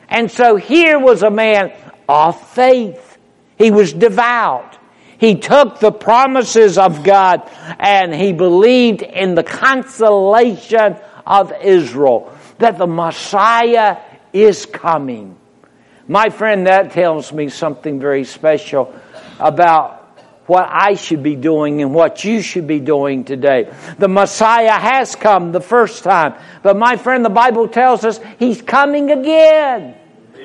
And 0.08 0.30
so 0.30 0.56
here 0.56 1.00
was 1.00 1.24
a 1.24 1.32
man 1.32 1.74
of 2.08 2.40
faith. 2.52 3.18
He 3.58 3.72
was 3.72 3.92
devout. 3.92 4.76
He 5.20 5.36
took 5.36 5.80
the 5.80 5.92
promises 5.92 6.78
of 6.78 7.04
God 7.04 7.50
and 7.78 8.14
he 8.16 8.32
believed 8.32 9.02
in 9.02 9.36
the 9.36 9.44
consolation 9.44 10.96
of 11.28 11.54
Israel, 11.62 12.34
that 12.58 12.78
the 12.78 12.88
Messiah 12.88 13.98
is 14.34 14.66
coming. 14.66 15.38
My 16.08 16.30
friend, 16.30 16.66
that 16.68 16.92
tells 16.94 17.32
me 17.32 17.50
something 17.50 18.00
very 18.00 18.24
special 18.24 18.96
about 19.40 20.00
what 20.48 20.68
I 20.68 20.96
should 20.96 21.22
be 21.22 21.36
doing 21.36 21.82
and 21.84 21.94
what 21.94 22.24
you 22.24 22.42
should 22.42 22.66
be 22.66 22.80
doing 22.80 23.24
today. 23.24 23.72
The 24.00 24.08
Messiah 24.08 24.72
has 24.72 25.16
come 25.16 25.52
the 25.52 25.62
first 25.62 26.04
time, 26.04 26.34
but 26.64 26.76
my 26.78 26.98
friend, 26.98 27.24
the 27.24 27.30
Bible 27.30 27.68
tells 27.68 28.04
us 28.04 28.20
He's 28.40 28.62
coming 28.62 29.12
again. 29.12 29.96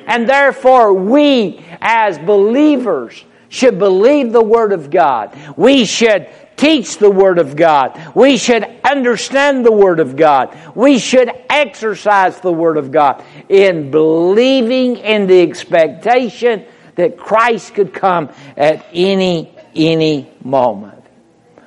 And 0.07 0.29
therefore, 0.29 0.93
we 0.93 1.65
as 1.81 2.19
believers 2.19 3.25
should 3.55 3.79
believe 3.79 4.33
the 4.33 4.43
Word 4.43 4.73
of 4.73 4.91
God. 4.91 5.39
We 5.57 5.85
should 5.85 6.29
teach 6.57 6.99
the 6.99 7.11
Word 7.11 7.39
of 7.39 7.55
God. 7.55 8.13
We 8.15 8.37
should 8.37 8.65
understand 8.83 9.65
the 9.65 9.73
Word 9.73 10.01
of 10.01 10.17
God. 10.17 10.59
We 10.75 10.99
should 10.99 11.31
exercise 11.49 12.41
the 12.41 12.53
Word 12.53 12.77
of 12.77 12.91
God 12.91 13.23
in 13.49 13.93
believing 13.93 14.97
in 14.97 15.29
the 15.29 15.41
expectation 15.43 16.65
that 16.97 17.17
Christ 17.17 17.75
could 17.75 17.95
come 17.95 18.31
at 18.57 18.85
any 18.93 19.53
any 19.77 20.31
moment. 20.43 21.05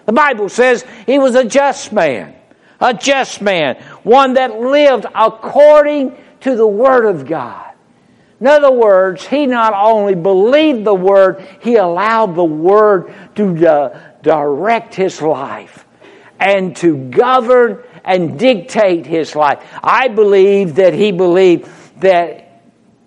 The 0.05 0.13
Bible 0.13 0.49
says 0.49 0.85
he 1.05 1.19
was 1.19 1.35
a 1.35 1.45
just 1.45 1.93
man, 1.93 2.35
a 2.81 2.93
just 2.93 3.41
man, 3.41 3.75
one 4.03 4.33
that 4.33 4.59
lived 4.59 5.05
according 5.15 6.17
to 6.41 6.55
the 6.55 6.67
Word 6.67 7.05
of 7.05 7.25
God. 7.25 7.66
In 8.39 8.47
other 8.47 8.71
words, 8.71 9.25
he 9.25 9.47
not 9.47 9.73
only 9.73 10.13
believed 10.13 10.85
the 10.85 10.93
Word, 10.93 11.45
he 11.61 11.75
allowed 11.75 12.35
the 12.35 12.43
Word 12.43 13.13
to 13.35 13.67
uh, 13.67 13.99
direct 14.21 14.93
his 14.93 15.21
life 15.21 15.85
and 16.39 16.75
to 16.77 17.09
govern 17.09 17.83
and 18.05 18.37
dictate 18.37 19.05
his 19.05 19.35
life. 19.35 19.63
I 19.83 20.07
believe 20.07 20.75
that 20.75 20.93
he 20.93 21.11
believed 21.11 21.67
that 22.01 22.61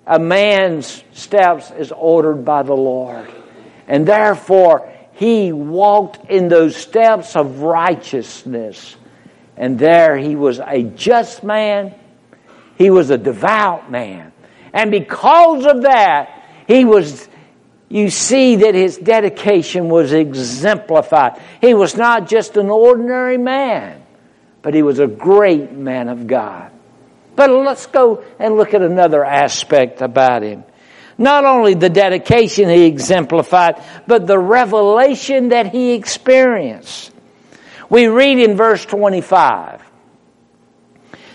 a 0.07 0.19
man's 0.19 1.05
steps 1.13 1.71
is 1.71 1.93
ordered 1.93 2.45
by 2.45 2.65
the 2.65 2.75
Lord. 2.75 3.31
And 3.87 4.07
therefore, 4.07 4.93
he 5.13 5.53
walked 5.53 6.29
in 6.31 6.49
those 6.49 6.75
steps 6.75 7.37
of 7.37 7.61
righteousness. 7.61 8.97
And 9.57 9.79
there 9.79 10.17
he 10.17 10.35
was 10.35 10.59
a 10.59 10.83
just 10.83 11.45
man. 11.45 11.95
He 12.77 12.91
was 12.91 13.11
a 13.11 13.19
devout 13.19 13.91
man. 13.91 14.33
And 14.73 14.91
because 14.91 15.67
of 15.67 15.83
that, 15.83 16.45
he 16.67 16.85
was, 16.85 17.29
you 17.89 18.11
see 18.11 18.57
that 18.57 18.75
his 18.75 18.97
dedication 18.97 19.89
was 19.89 20.13
exemplified. 20.13 21.41
He 21.61 21.75
was 21.75 21.97
not 21.97 22.29
just 22.29 22.57
an 22.57 22.71
ordinary 22.71 23.39
man, 23.39 24.03
but 24.63 24.75
he 24.75 24.83
was 24.83 24.99
a 24.99 25.07
great 25.07 25.73
man 25.73 26.09
of 26.09 26.27
God. 26.27 26.71
But 27.37 27.51
let's 27.51 27.87
go 27.87 28.25
and 28.39 28.57
look 28.57 28.75
at 28.75 28.83
another 28.83 29.25
aspect 29.25 30.03
about 30.03 30.43
him. 30.43 30.65
Not 31.17 31.45
only 31.45 31.75
the 31.75 31.91
dedication 31.91 32.69
he 32.69 32.87
exemplified, 32.87 33.83
but 34.07 34.27
the 34.27 34.39
revelation 34.39 35.51
that 35.51 35.67
he 35.67 35.93
experienced. 35.93 37.13
We 37.91 38.07
read 38.07 38.39
in 38.39 38.57
verse 38.57 38.85
25 38.87 39.83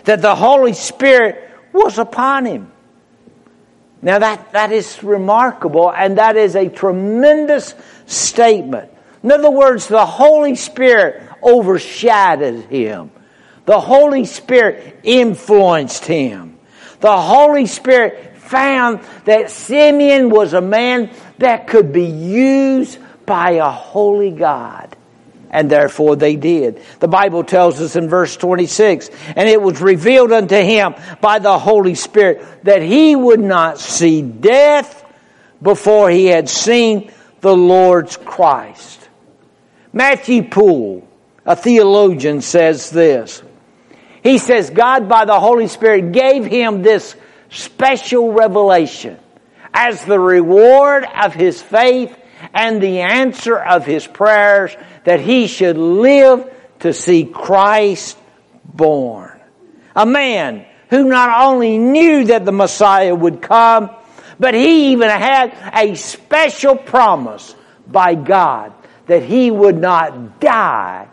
that 0.05 0.21
the 0.21 0.35
Holy 0.35 0.73
Spirit 0.73 1.51
was 1.73 1.97
upon 1.97 2.45
him. 2.45 2.71
Now 4.05 4.19
that, 4.19 4.51
that 4.51 4.71
is 4.71 5.01
remarkable 5.03 5.91
and 5.91 6.19
that 6.19 6.37
is 6.37 6.55
a 6.55 6.69
tremendous 6.69 7.73
statement. 8.05 8.91
In 9.23 9.31
other 9.31 9.49
words, 9.49 9.87
the 9.87 10.05
Holy 10.05 10.53
Spirit 10.53 11.27
overshadowed 11.41 12.65
him. 12.65 13.09
The 13.65 13.79
Holy 13.79 14.25
Spirit 14.25 14.99
influenced 15.01 16.05
him. 16.05 16.59
The 16.99 17.19
Holy 17.19 17.65
Spirit 17.65 18.37
found 18.37 18.99
that 19.25 19.49
Simeon 19.49 20.29
was 20.29 20.53
a 20.53 20.61
man 20.61 21.09
that 21.39 21.65
could 21.65 21.91
be 21.91 22.05
used 22.05 22.99
by 23.25 23.53
a 23.53 23.71
holy 23.71 24.29
God. 24.29 24.94
And 25.49 25.69
therefore 25.69 26.15
they 26.15 26.35
did. 26.35 26.81
The 26.99 27.07
Bible 27.07 27.43
tells 27.43 27.79
us 27.81 27.95
in 27.95 28.09
verse 28.09 28.35
26, 28.35 29.09
and 29.35 29.47
it 29.47 29.61
was 29.61 29.81
revealed 29.81 30.31
unto 30.31 30.55
him 30.55 30.95
by 31.21 31.39
the 31.39 31.57
Holy 31.57 31.95
Spirit 31.95 32.45
that 32.63 32.81
he 32.81 33.15
would 33.15 33.39
not 33.39 33.79
see 33.79 34.21
death 34.21 35.03
before 35.61 36.09
he 36.09 36.25
had 36.25 36.49
seen 36.49 37.11
the 37.41 37.55
Lord's 37.55 38.17
Christ. 38.17 39.07
Matthew 39.93 40.43
Poole, 40.49 41.07
a 41.45 41.55
theologian, 41.55 42.41
says 42.41 42.89
this. 42.89 43.41
He 44.23 44.39
says 44.39 44.71
God 44.71 45.07
by 45.07 45.25
the 45.25 45.39
Holy 45.39 45.67
Spirit 45.67 46.11
gave 46.11 46.45
him 46.45 46.81
this 46.81 47.15
special 47.49 48.33
revelation 48.33 49.19
as 49.73 50.03
the 50.05 50.19
reward 50.19 51.05
of 51.05 51.33
his 51.33 51.61
faith 51.61 52.15
and 52.53 52.81
the 52.81 53.01
answer 53.01 53.57
of 53.57 53.85
his 53.85 54.05
prayers 54.07 54.75
that 55.03 55.19
he 55.19 55.47
should 55.47 55.77
live 55.77 56.51
to 56.79 56.93
see 56.93 57.25
Christ 57.25 58.17
born. 58.63 59.39
A 59.95 60.05
man 60.05 60.65
who 60.89 61.05
not 61.05 61.43
only 61.45 61.77
knew 61.77 62.25
that 62.25 62.45
the 62.45 62.51
Messiah 62.51 63.15
would 63.15 63.41
come, 63.41 63.89
but 64.39 64.53
he 64.53 64.91
even 64.91 65.09
had 65.09 65.55
a 65.73 65.95
special 65.95 66.75
promise 66.75 67.55
by 67.87 68.15
God 68.15 68.73
that 69.07 69.23
he 69.23 69.51
would 69.51 69.77
not 69.77 70.39
die 70.39 71.07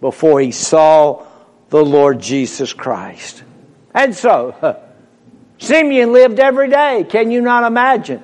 before 0.00 0.40
he 0.40 0.52
saw 0.52 1.26
the 1.68 1.84
Lord 1.84 2.20
Jesus 2.20 2.72
Christ. 2.72 3.42
And 3.94 4.14
so, 4.14 4.80
Simeon 5.58 6.12
lived 6.12 6.38
every 6.38 6.68
day. 6.68 7.04
Can 7.08 7.30
you 7.30 7.40
not 7.40 7.64
imagine? 7.64 8.22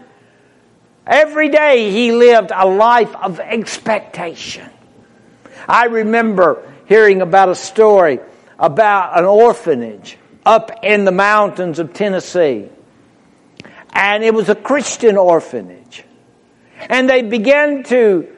Every 1.09 1.49
day 1.49 1.90
he 1.90 2.12
lived 2.12 2.53
a 2.55 2.68
life 2.68 3.16
of 3.16 3.40
expectation. 3.40 4.68
I 5.66 5.87
remember 5.87 6.71
hearing 6.85 7.23
about 7.23 7.49
a 7.49 7.55
story 7.55 8.21
about 8.59 9.18
an 9.18 9.25
orphanage 9.25 10.18
up 10.44 10.71
in 10.83 11.07
the 11.07 11.12
mountains 11.12 11.79
of 11.79 11.94
Tennessee. 11.94 12.68
And 13.90 14.23
it 14.23 14.35
was 14.35 14.51
a 14.51 14.55
Christian 14.55 15.16
orphanage. 15.16 16.05
And 16.90 17.09
they 17.09 17.23
began 17.23 17.85
to 17.85 18.29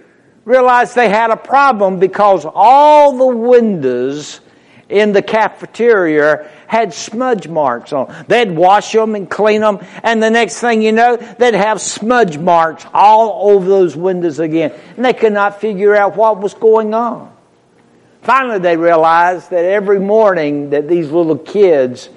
realize 0.44 0.94
they 0.94 1.08
had 1.08 1.30
a 1.30 1.36
problem 1.36 1.98
because 1.98 2.46
all 2.46 3.16
the 3.16 3.26
windows 3.26 4.40
in 4.88 5.12
the 5.12 5.22
cafeteria 5.22 6.50
had 6.70 6.94
smudge 6.94 7.48
marks 7.48 7.92
on. 7.92 8.14
They'd 8.28 8.52
wash 8.52 8.92
them 8.92 9.16
and 9.16 9.28
clean 9.28 9.60
them, 9.60 9.80
and 10.04 10.22
the 10.22 10.30
next 10.30 10.60
thing 10.60 10.82
you 10.82 10.92
know, 10.92 11.16
they'd 11.16 11.54
have 11.54 11.80
smudge 11.80 12.38
marks 12.38 12.86
all 12.94 13.50
over 13.50 13.68
those 13.68 13.96
windows 13.96 14.38
again. 14.38 14.72
And 14.94 15.04
they 15.04 15.12
could 15.12 15.32
not 15.32 15.60
figure 15.60 15.96
out 15.96 16.14
what 16.14 16.38
was 16.38 16.54
going 16.54 16.94
on. 16.94 17.34
Finally, 18.22 18.60
they 18.60 18.76
realized 18.76 19.50
that 19.50 19.64
every 19.64 19.98
morning 19.98 20.70
that 20.70 20.86
these 20.86 21.10
little 21.10 21.38
kids, 21.38 22.08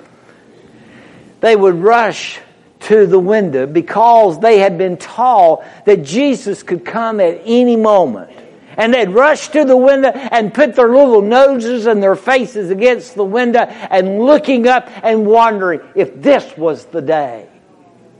they 1.42 1.56
would 1.56 1.82
rush 1.82 2.40
to 2.82 3.08
the 3.08 3.18
window 3.18 3.66
because 3.66 4.40
they 4.40 4.60
had 4.60 4.78
been 4.78 4.98
taught 4.98 5.66
that 5.86 6.04
Jesus 6.04 6.62
could 6.62 6.86
come 6.86 7.20
at 7.20 7.42
any 7.44 7.76
moment. 7.76 8.30
And 8.78 8.94
they'd 8.94 9.10
rush 9.10 9.50
to 9.50 9.66
the 9.66 9.78
window 9.78 10.10
and 10.10 10.54
put 10.54 10.76
their 10.76 10.90
little 10.90 11.22
noses 11.22 11.86
and 11.86 12.02
their 12.02 12.16
faces 12.16 12.70
against 12.70 13.16
the 13.16 13.26
window 13.26 13.60
and 13.60 14.20
looking 14.20 14.68
up 14.68 14.90
and 15.04 15.26
wondering 15.26 15.82
if 15.96 16.22
this 16.22 16.58
was 16.58 16.86
the 16.86 17.02
day 17.02 17.48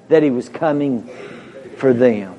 that 0.10 0.24
he 0.24 0.30
was 0.30 0.50
coming 0.50 1.10
for 1.78 1.94
them. 1.94 2.36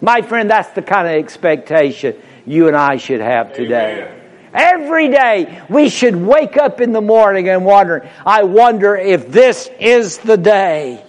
My 0.00 0.22
friend, 0.22 0.50
that's 0.50 0.70
the 0.70 0.82
kind 0.82 1.06
of 1.06 1.14
expectation 1.14 2.16
you 2.46 2.68
and 2.68 2.76
I 2.76 2.96
should 2.96 3.20
have 3.20 3.54
today. 3.54 4.02
Amen. 4.02 4.20
Every 4.52 5.08
day 5.08 5.62
we 5.68 5.88
should 5.88 6.16
wake 6.16 6.56
up 6.56 6.80
in 6.80 6.92
the 6.92 7.00
morning 7.00 7.48
and 7.48 7.64
wonder, 7.64 8.08
I 8.26 8.42
wonder 8.42 8.96
if 8.96 9.30
this 9.30 9.70
is 9.78 10.18
the 10.18 10.36
day 10.36 11.04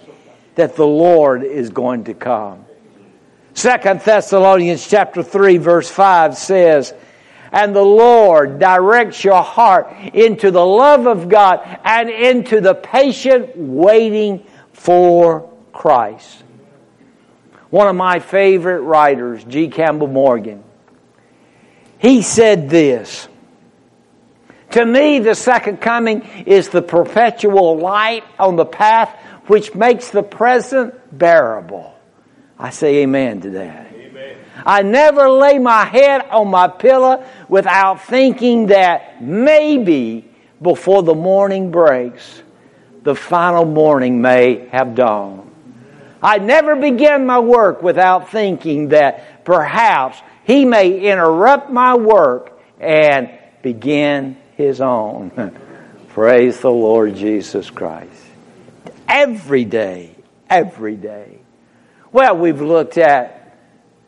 that 0.54 0.76
the 0.76 0.86
Lord 0.86 1.42
is 1.42 1.70
going 1.70 2.04
to 2.04 2.14
come. 2.14 2.64
Second 3.54 4.00
Thessalonians 4.00 4.86
chapter 4.86 5.22
3 5.22 5.58
verse 5.58 5.90
5 5.90 6.36
says, 6.36 6.94
and 7.52 7.76
the 7.76 7.84
Lord 7.84 8.58
directs 8.58 9.22
your 9.22 9.42
heart 9.42 9.94
into 10.14 10.50
the 10.50 10.64
love 10.64 11.06
of 11.06 11.28
God 11.28 11.60
and 11.84 12.08
into 12.08 12.62
the 12.62 12.74
patient 12.74 13.56
waiting 13.56 14.46
for 14.72 15.52
Christ. 15.72 16.42
One 17.68 17.88
of 17.88 17.96
my 17.96 18.20
favorite 18.20 18.80
writers, 18.80 19.44
G. 19.44 19.68
Campbell 19.68 20.06
Morgan, 20.06 20.64
he 21.98 22.22
said 22.22 22.70
this, 22.70 23.28
to 24.70 24.84
me, 24.84 25.18
the 25.18 25.34
second 25.34 25.82
coming 25.82 26.22
is 26.46 26.70
the 26.70 26.80
perpetual 26.80 27.76
light 27.76 28.24
on 28.38 28.56
the 28.56 28.64
path 28.64 29.14
which 29.46 29.74
makes 29.74 30.08
the 30.10 30.22
present 30.22 30.94
bearable. 31.16 31.91
I 32.62 32.70
say 32.70 33.02
amen 33.02 33.40
to 33.40 33.50
that. 33.50 33.92
Amen. 33.92 34.36
I 34.64 34.82
never 34.82 35.28
lay 35.28 35.58
my 35.58 35.84
head 35.84 36.24
on 36.30 36.46
my 36.46 36.68
pillow 36.68 37.26
without 37.48 38.02
thinking 38.02 38.68
that 38.68 39.20
maybe 39.20 40.30
before 40.62 41.02
the 41.02 41.14
morning 41.14 41.72
breaks, 41.72 42.40
the 43.02 43.16
final 43.16 43.64
morning 43.64 44.22
may 44.22 44.68
have 44.68 44.94
dawned. 44.94 45.50
I 46.22 46.38
never 46.38 46.76
begin 46.76 47.26
my 47.26 47.40
work 47.40 47.82
without 47.82 48.30
thinking 48.30 48.90
that 48.90 49.44
perhaps 49.44 50.22
he 50.44 50.64
may 50.64 51.00
interrupt 51.00 51.68
my 51.68 51.96
work 51.96 52.60
and 52.78 53.28
begin 53.62 54.36
his 54.56 54.80
own. 54.80 55.58
Praise 56.10 56.60
the 56.60 56.70
Lord 56.70 57.16
Jesus 57.16 57.70
Christ. 57.70 58.22
Every 59.08 59.64
day, 59.64 60.14
every 60.48 60.94
day. 60.94 61.31
Well, 62.12 62.36
we've 62.36 62.60
looked 62.60 62.98
at 62.98 63.56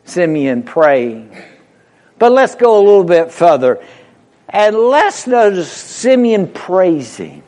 Simeon 0.05 0.63
praying. 0.63 1.35
But 2.19 2.33
let's 2.33 2.55
go 2.55 2.79
a 2.79 2.83
little 2.83 3.05
bit 3.05 3.33
further. 3.33 3.83
And 4.49 4.77
let's 4.77 5.27
notice 5.27 5.73
Simeon 5.73 6.49
praising. 6.49 7.43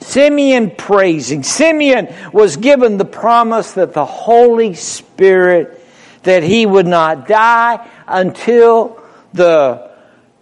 Simeon 0.00 0.70
praising. 0.70 1.42
Simeon 1.42 2.08
was 2.32 2.56
given 2.56 2.96
the 2.96 3.04
promise 3.04 3.72
that 3.72 3.92
the 3.92 4.04
Holy 4.04 4.74
Spirit, 4.74 5.84
that 6.22 6.42
he 6.42 6.64
would 6.64 6.86
not 6.86 7.28
die 7.28 7.86
until 8.06 9.00
the, 9.34 9.90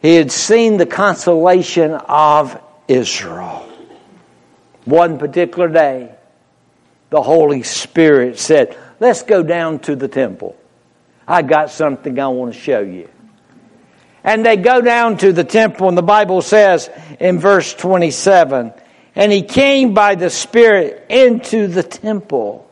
he 0.01 0.14
had 0.14 0.31
seen 0.31 0.77
the 0.77 0.87
consolation 0.87 1.92
of 1.92 2.61
Israel. 2.87 3.68
One 4.85 5.18
particular 5.18 5.68
day, 5.68 6.14
the 7.11 7.23
Holy 7.23 7.62
Spirit 7.62 8.38
said, 8.38 8.77
Let's 9.00 9.22
go 9.22 9.42
down 9.42 9.80
to 9.80 9.96
the 9.96 10.09
temple. 10.09 10.57
I 11.26 11.42
got 11.42 11.70
something 11.70 12.18
I 12.18 12.28
want 12.28 12.54
to 12.54 12.61
show 12.61 12.80
you. 12.80 13.09
And 14.22 14.44
they 14.44 14.57
go 14.57 14.80
down 14.80 15.18
to 15.18 15.33
the 15.33 15.44
temple, 15.44 15.88
and 15.88 15.98
the 15.98 16.02
Bible 16.02 16.42
says 16.42 16.90
in 17.20 17.38
verse 17.38 17.74
27 17.74 18.72
and 19.16 19.30
he 19.30 19.42
came 19.42 19.94
by 19.94 20.14
the 20.14 20.30
Spirit 20.30 21.07
into 21.09 21.68
the 21.68 21.83
temple. 21.83 22.68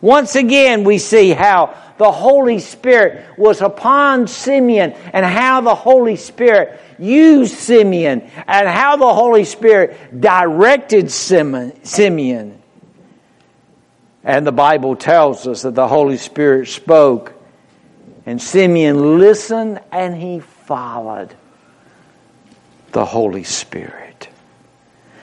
Once 0.00 0.36
again, 0.36 0.84
we 0.84 0.98
see 0.98 1.30
how 1.30 1.74
the 1.96 2.12
Holy 2.12 2.58
Spirit 2.58 3.38
was 3.38 3.62
upon 3.62 4.26
Simeon 4.26 4.92
and 5.12 5.24
how 5.24 5.62
the 5.62 5.74
Holy 5.74 6.16
Spirit 6.16 6.78
used 6.98 7.54
Simeon 7.54 8.28
and 8.46 8.68
how 8.68 8.96
the 8.96 9.14
Holy 9.14 9.44
Spirit 9.44 10.20
directed 10.20 11.10
Simeon. 11.10 12.60
And 14.24 14.46
the 14.46 14.52
Bible 14.52 14.96
tells 14.96 15.46
us 15.46 15.62
that 15.62 15.74
the 15.74 15.86
Holy 15.86 16.16
Spirit 16.16 16.68
spoke 16.68 17.34
and 18.26 18.40
Simeon 18.40 19.18
listened 19.18 19.80
and 19.92 20.16
he 20.16 20.40
followed 20.40 21.34
the 22.92 23.04
Holy 23.04 23.44
Spirit. 23.44 24.28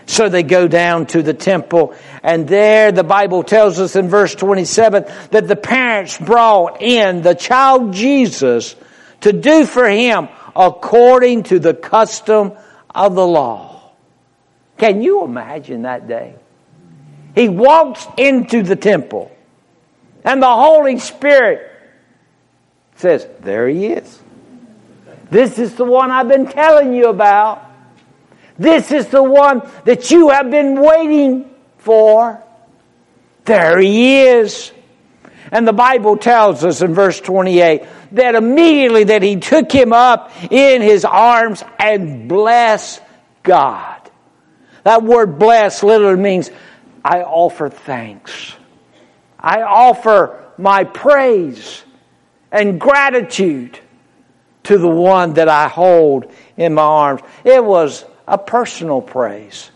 So 0.06 0.30
they 0.30 0.44
go 0.44 0.68
down 0.68 1.06
to 1.08 1.22
the 1.22 1.34
temple, 1.34 1.96
and 2.22 2.46
there 2.46 2.92
the 2.92 3.04
Bible 3.04 3.44
tells 3.44 3.80
us 3.80 3.96
in 3.96 4.10
verse 4.10 4.36
27 4.36 5.06
that 5.32 5.48
the 5.48 5.56
parents 5.56 6.18
brought 6.18 6.82
in 6.82 7.22
the 7.22 7.34
child 7.34 7.94
Jesus 7.94 8.76
to 9.22 9.32
do 9.32 9.66
for 9.66 9.88
him 9.88 10.28
according 10.54 11.44
to 11.44 11.60
the 11.60 11.74
custom 11.74 12.52
of 12.94 13.16
the 13.16 13.26
law. 13.26 13.94
Can 14.78 15.02
you 15.02 15.24
imagine 15.24 15.84
that 15.84 16.10
day? 16.10 16.36
He 17.36 17.50
walks 17.50 18.06
into 18.18 18.64
the 18.64 18.76
temple, 18.76 19.32
and 20.24 20.42
the 20.42 20.54
Holy 20.54 21.00
Spirit 21.00 21.72
says, 22.96 23.28
There 23.42 23.68
he 23.68 23.88
is. 23.88 24.20
This 25.30 25.58
is 25.58 25.76
the 25.76 25.86
one 25.86 26.12
I've 26.12 26.28
been 26.28 26.48
telling 26.48 26.94
you 26.94 27.08
about. 27.08 27.66
This 28.60 28.92
is 28.92 29.08
the 29.08 29.24
one 29.24 29.62
that 29.86 30.12
you 30.12 30.30
have 30.30 30.52
been 30.52 30.80
waiting 30.82 31.50
for. 31.78 32.44
There 33.46 33.80
he 33.80 34.24
is. 34.24 34.72
And 35.52 35.68
the 35.68 35.74
Bible 35.74 36.18
tells 36.18 36.64
us 36.64 36.82
in 36.82 36.94
verse 36.94 37.20
28 37.20 37.84
that 38.12 38.36
immediately 38.36 39.06
that 39.06 39.24
he 39.24 39.38
took 39.38 39.72
him 39.72 39.94
up 39.94 40.32
in 40.52 40.82
his 40.82 41.06
arms 41.06 41.64
and 41.80 42.28
blessed 42.28 43.02
God. 43.44 43.98
That 44.84 45.04
word 45.04 45.40
bless 45.40 45.84
literally 45.84 46.22
means 46.22 46.52
I 47.04 47.24
offer 47.24 47.70
thanks. 47.70 48.54
I 49.40 49.62
offer 49.64 50.44
my 50.58 50.84
praise 50.84 51.84
and 52.52 52.80
gratitude 52.80 53.80
to 54.64 54.78
the 54.78 54.88
one 54.88 55.34
that 55.34 55.50
I 55.50 55.68
hold 55.68 56.32
in 56.58 56.74
my 56.74 56.84
arms. 56.84 57.22
It 57.44 57.64
was 57.64 58.06
a 58.28 58.38
personal 58.38 59.02
praise. 59.02 59.72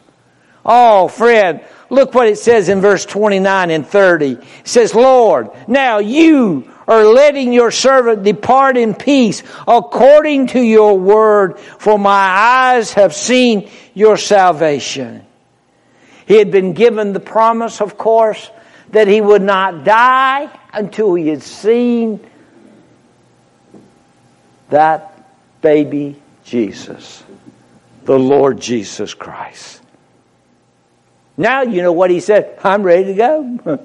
Oh, 0.64 1.08
friend, 1.08 1.62
look 1.90 2.14
what 2.14 2.28
it 2.28 2.38
says 2.38 2.70
in 2.70 2.82
verse 2.82 3.06
29 3.06 3.72
and 3.72 3.88
30. 3.88 4.32
It 4.32 4.44
says, 4.64 4.96
Lord, 4.96 5.50
now 5.68 6.00
you 6.00 6.72
are 6.88 7.06
letting 7.06 7.54
your 7.54 7.72
servant 7.72 8.24
depart 8.24 8.78
in 8.78 8.94
peace 8.94 9.44
according 9.68 10.48
to 10.48 10.60
your 10.60 10.98
word, 10.98 11.60
for 11.60 11.98
my 11.98 12.12
eyes 12.12 12.94
have 12.94 13.14
seen 13.14 13.70
your 13.94 14.18
salvation. 14.18 15.26
He 16.26 16.38
had 16.38 16.52
been 16.52 16.74
given 16.74 17.14
the 17.14 17.20
promise, 17.20 17.82
of 17.82 17.98
course, 17.98 18.50
that 18.90 19.08
he 19.08 19.22
would 19.22 19.42
not 19.42 19.84
die 19.84 20.50
until 20.74 21.14
he 21.16 21.28
had 21.28 21.44
seen 21.44 22.20
that 24.70 25.12
baby 25.62 26.22
Jesus 26.44 27.24
the 28.06 28.18
Lord 28.18 28.60
Jesus 28.60 29.14
Christ. 29.14 29.82
Now 31.38 31.64
you 31.64 31.82
know 31.82 31.92
what 31.92 32.12
he 32.12 32.20
said. 32.20 32.58
I'm 32.64 32.84
ready 32.84 33.06
to 33.06 33.14
go. 33.14 33.80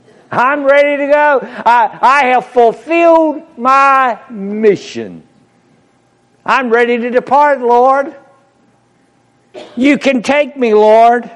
I'm 0.30 0.64
ready 0.64 0.96
to 0.96 1.12
go. 1.12 1.40
I, 1.42 1.98
I 2.00 2.26
have 2.26 2.46
fulfilled 2.46 3.42
my 3.58 4.18
mission. 4.30 5.22
I'm 6.44 6.70
ready 6.70 6.96
to 6.98 7.10
depart, 7.10 7.60
Lord. 7.60 8.14
You 9.76 9.98
can 9.98 10.22
take 10.22 10.56
me, 10.56 10.74
Lord. 10.74 11.30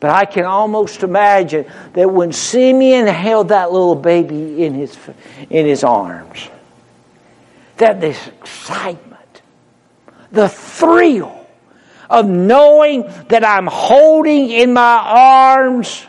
But 0.00 0.10
I 0.10 0.24
can 0.24 0.46
almost 0.46 1.02
imagine 1.02 1.66
that 1.92 2.10
when 2.10 2.32
Simeon 2.32 3.06
held 3.06 3.48
that 3.48 3.70
little 3.70 3.94
baby 3.94 4.64
in 4.64 4.74
his, 4.74 4.98
in 5.50 5.66
his 5.66 5.84
arms, 5.84 6.48
that 7.76 8.00
this 8.00 8.26
excitement 8.26 9.10
the 10.32 10.48
thrill 10.48 11.46
of 12.08 12.26
knowing 12.26 13.02
that 13.28 13.44
I'm 13.44 13.66
holding 13.66 14.50
in 14.50 14.72
my 14.72 14.98
arms 15.04 16.06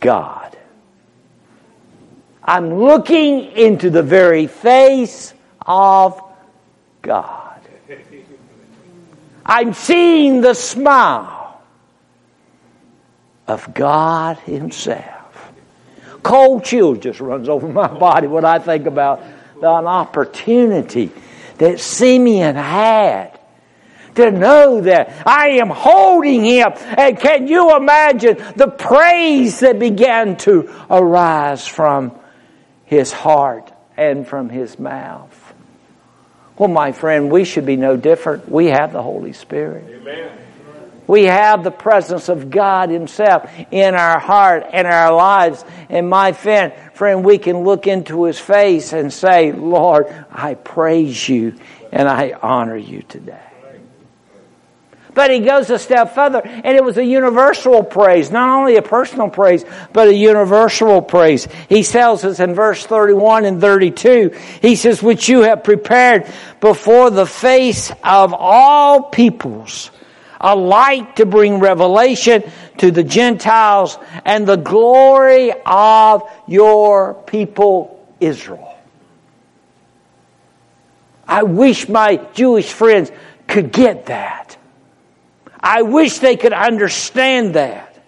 God. 0.00 0.56
I'm 2.42 2.74
looking 2.74 3.52
into 3.52 3.88
the 3.88 4.02
very 4.02 4.46
face 4.46 5.32
of 5.64 6.22
God. 7.00 7.43
I'm 9.44 9.74
seeing 9.74 10.40
the 10.40 10.54
smile 10.54 11.62
of 13.46 13.74
God 13.74 14.38
Himself. 14.38 15.52
Cold 16.22 16.64
chill 16.64 16.94
just 16.94 17.20
runs 17.20 17.48
over 17.48 17.68
my 17.68 17.86
body 17.98 18.26
when 18.26 18.44
I 18.44 18.58
think 18.58 18.86
about 18.86 19.22
an 19.58 19.86
opportunity 19.86 21.10
that 21.58 21.80
Simeon 21.80 22.56
had 22.56 23.38
to 24.16 24.30
know 24.30 24.80
that 24.82 25.26
I 25.26 25.50
am 25.60 25.68
holding 25.70 26.44
him. 26.44 26.72
And 26.74 27.18
can 27.18 27.46
you 27.48 27.76
imagine 27.76 28.36
the 28.56 28.68
praise 28.68 29.60
that 29.60 29.78
began 29.78 30.36
to 30.38 30.70
arise 30.90 31.66
from 31.66 32.18
his 32.84 33.12
heart 33.12 33.72
and 33.96 34.26
from 34.26 34.48
his 34.48 34.78
mouth? 34.78 35.43
Well, 36.56 36.68
my 36.68 36.92
friend, 36.92 37.30
we 37.30 37.44
should 37.44 37.66
be 37.66 37.76
no 37.76 37.96
different. 37.96 38.48
We 38.48 38.66
have 38.66 38.92
the 38.92 39.02
Holy 39.02 39.32
Spirit. 39.32 39.84
Amen. 39.88 40.38
We 41.06 41.24
have 41.24 41.64
the 41.64 41.70
presence 41.70 42.28
of 42.28 42.50
God 42.50 42.88
Himself 42.88 43.50
in 43.70 43.94
our 43.94 44.18
heart 44.18 44.64
and 44.72 44.86
our 44.86 45.12
lives. 45.12 45.64
And 45.90 46.08
my 46.08 46.32
friend, 46.32 46.72
friend, 46.94 47.24
we 47.24 47.38
can 47.38 47.58
look 47.58 47.86
into 47.86 48.24
His 48.24 48.38
face 48.38 48.92
and 48.92 49.12
say, 49.12 49.52
Lord, 49.52 50.06
I 50.30 50.54
praise 50.54 51.28
you 51.28 51.56
and 51.92 52.08
I 52.08 52.32
honor 52.40 52.76
you 52.76 53.02
today. 53.02 53.53
But 55.14 55.30
he 55.30 55.40
goes 55.40 55.70
a 55.70 55.78
step 55.78 56.14
further, 56.14 56.42
and 56.44 56.76
it 56.76 56.84
was 56.84 56.98
a 56.98 57.04
universal 57.04 57.84
praise, 57.84 58.30
not 58.30 58.48
only 58.48 58.76
a 58.76 58.82
personal 58.82 59.30
praise, 59.30 59.64
but 59.92 60.08
a 60.08 60.14
universal 60.14 61.00
praise. 61.02 61.46
He 61.68 61.84
tells 61.84 62.24
us 62.24 62.40
in 62.40 62.54
verse 62.54 62.84
31 62.84 63.44
and 63.44 63.60
32, 63.60 64.34
he 64.60 64.74
says, 64.74 65.02
which 65.02 65.28
you 65.28 65.42
have 65.42 65.62
prepared 65.62 66.26
before 66.60 67.10
the 67.10 67.26
face 67.26 67.92
of 68.02 68.34
all 68.34 69.02
peoples 69.04 69.90
a 70.40 70.54
light 70.54 71.16
to 71.16 71.24
bring 71.24 71.58
revelation 71.58 72.44
to 72.76 72.90
the 72.90 73.02
Gentiles 73.02 73.96
and 74.26 74.46
the 74.46 74.56
glory 74.56 75.52
of 75.64 76.30
your 76.46 77.14
people 77.14 78.06
Israel. 78.20 78.76
I 81.26 81.44
wish 81.44 81.88
my 81.88 82.16
Jewish 82.34 82.70
friends 82.70 83.10
could 83.46 83.72
get 83.72 84.06
that. 84.06 84.58
I 85.64 85.80
wish 85.80 86.18
they 86.18 86.36
could 86.36 86.52
understand 86.52 87.54
that. 87.54 87.98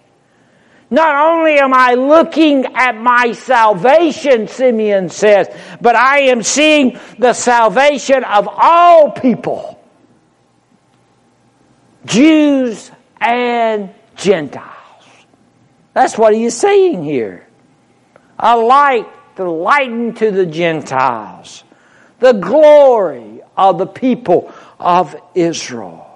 Not 0.91 1.15
only 1.15 1.57
am 1.57 1.73
I 1.73 1.95
looking 1.95 2.65
at 2.75 2.95
my 2.95 3.31
salvation, 3.31 4.47
Simeon 4.47 5.09
says, 5.09 5.49
but 5.81 5.95
I 5.95 6.19
am 6.29 6.43
seeing 6.43 6.99
the 7.17 7.33
salvation 7.33 8.23
of 8.23 8.47
all 8.47 9.09
people. 9.09 9.83
Jews 12.05 12.91
and 13.19 13.89
Gentiles. 14.15 15.03
That's 15.93 16.15
what 16.15 16.35
he 16.35 16.45
is 16.45 16.55
saying 16.55 17.03
here. 17.03 17.47
A 18.37 18.55
light 18.55 19.07
to 19.37 19.49
lighten 19.49 20.13
to 20.13 20.29
the 20.29 20.45
Gentiles. 20.45 21.63
The 22.19 22.33
glory 22.33 23.41
of 23.57 23.79
the 23.79 23.87
people 23.87 24.53
of 24.79 25.19
Israel. 25.33 26.06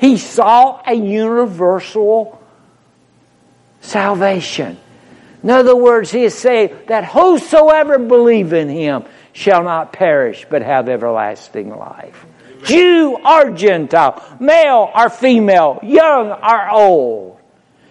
He 0.00 0.16
saw 0.16 0.80
a 0.86 0.94
universal 0.94 2.42
salvation. 3.82 4.78
In 5.42 5.50
other 5.50 5.76
words, 5.76 6.10
he 6.10 6.24
is 6.24 6.34
saying 6.34 6.74
that 6.86 7.04
whosoever 7.04 7.98
believe 7.98 8.54
in 8.54 8.70
him 8.70 9.04
shall 9.34 9.62
not 9.62 9.92
perish 9.92 10.46
but 10.48 10.62
have 10.62 10.88
everlasting 10.88 11.68
life. 11.68 12.24
Jew 12.64 13.18
or 13.22 13.50
Gentile, 13.50 14.22
male 14.40 14.90
or 14.94 15.10
female, 15.10 15.80
young 15.82 16.30
or 16.30 16.70
old. 16.70 17.38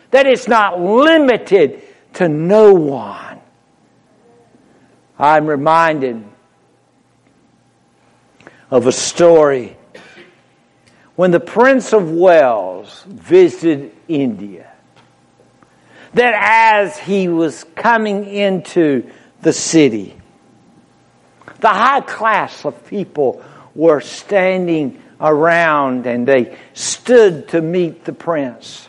That 0.10 0.26
it's 0.26 0.48
not 0.48 0.82
limited 0.82 1.84
to 2.14 2.28
no 2.28 2.74
one. 2.74 3.40
I'm 5.20 5.46
reminded 5.46 6.24
of 8.72 8.88
a 8.88 8.92
story 8.92 9.76
when 11.20 11.32
the 11.32 11.40
Prince 11.42 11.92
of 11.92 12.10
Wales 12.10 13.04
visited 13.06 13.92
India. 14.08 14.72
That 16.14 16.34
as 16.34 16.98
he 16.98 17.28
was 17.28 17.66
coming 17.76 18.24
into 18.26 19.12
the 19.42 19.52
city, 19.52 20.16
the 21.60 21.68
high 21.68 22.00
class 22.00 22.64
of 22.64 22.88
people 22.88 23.44
were 23.76 24.00
standing 24.00 25.04
around 25.20 26.08
and 26.08 26.26
they 26.26 26.58
stood 26.74 27.50
to 27.50 27.62
meet 27.62 28.06
the 28.06 28.14
prince. 28.14 28.88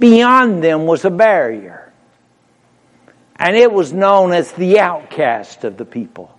Beyond 0.00 0.60
them 0.60 0.86
was 0.86 1.04
a 1.04 1.10
barrier, 1.10 1.92
and 3.36 3.54
it 3.54 3.70
was 3.70 3.92
known 3.92 4.32
as 4.32 4.50
the 4.50 4.80
outcast 4.80 5.62
of 5.62 5.76
the 5.76 5.84
people. 5.84 6.33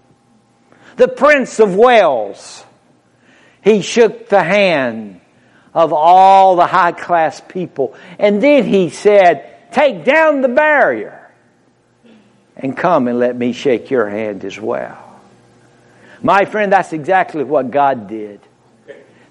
The 0.96 1.08
Prince 1.08 1.60
of 1.60 1.76
Wales, 1.76 2.64
he 3.62 3.82
shook 3.82 4.30
the 4.30 4.44
hand 4.44 5.20
of 5.74 5.92
all 5.92 6.56
the 6.56 6.68
high 6.68 6.94
class 6.94 7.42
people, 7.42 7.96
and 8.18 8.42
then 8.42 8.66
he 8.66 8.90
said, 8.90 9.52
Take 9.72 10.06
down 10.06 10.42
the 10.42 10.48
barrier 10.48 11.30
and 12.56 12.78
come 12.78 13.08
and 13.08 13.20
let 13.20 13.36
me 13.36 13.52
shake 13.52 13.92
your 13.92 14.10
hand 14.10 14.46
as 14.46 14.60
well. 14.60 15.02
My 16.22 16.46
friend, 16.46 16.72
that's 16.72 16.94
exactly 16.94 17.44
what 17.44 17.72
God 17.72 18.08
did. 18.08 18.40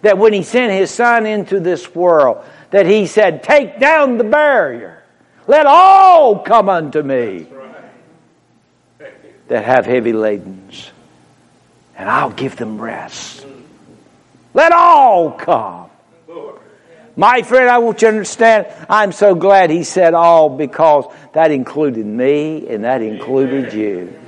That 0.02 0.18
when 0.18 0.32
He 0.32 0.42
sent 0.42 0.72
His 0.72 0.90
Son 0.90 1.24
into 1.24 1.60
this 1.60 1.94
world, 1.94 2.44
that 2.70 2.86
He 2.86 3.06
said, 3.06 3.42
Take 3.42 3.80
down 3.80 4.18
the 4.18 4.24
barrier. 4.24 5.02
Let 5.46 5.66
all 5.66 6.40
come 6.40 6.68
unto 6.68 7.02
me 7.02 7.46
that 9.48 9.64
have 9.64 9.86
heavy 9.86 10.12
ladens, 10.12 10.90
and 11.96 12.08
I'll 12.08 12.30
give 12.30 12.56
them 12.56 12.80
rest. 12.80 13.46
Let 14.52 14.72
all 14.72 15.32
come. 15.32 15.90
My 17.16 17.42
friend, 17.42 17.70
I 17.70 17.78
want 17.78 18.02
you 18.02 18.08
to 18.08 18.12
understand, 18.12 18.66
I'm 18.88 19.12
so 19.12 19.36
glad 19.36 19.70
he 19.70 19.84
said 19.84 20.14
all 20.14 20.48
because 20.48 21.04
that 21.32 21.52
included 21.52 22.04
me 22.04 22.66
and 22.68 22.84
that 22.84 23.02
included 23.02 23.72
you. 23.72 24.18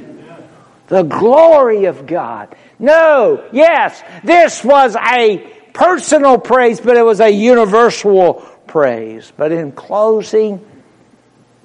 The 0.86 1.02
glory 1.02 1.86
of 1.86 2.06
God. 2.06 2.54
No, 2.78 3.44
yes, 3.50 4.00
this 4.22 4.62
was 4.62 4.94
a 4.94 5.38
personal 5.72 6.38
praise, 6.38 6.80
but 6.80 6.96
it 6.96 7.02
was 7.02 7.20
a 7.20 7.28
universal 7.28 8.34
praise. 8.68 9.32
But 9.36 9.50
in 9.50 9.72
closing, 9.72 10.64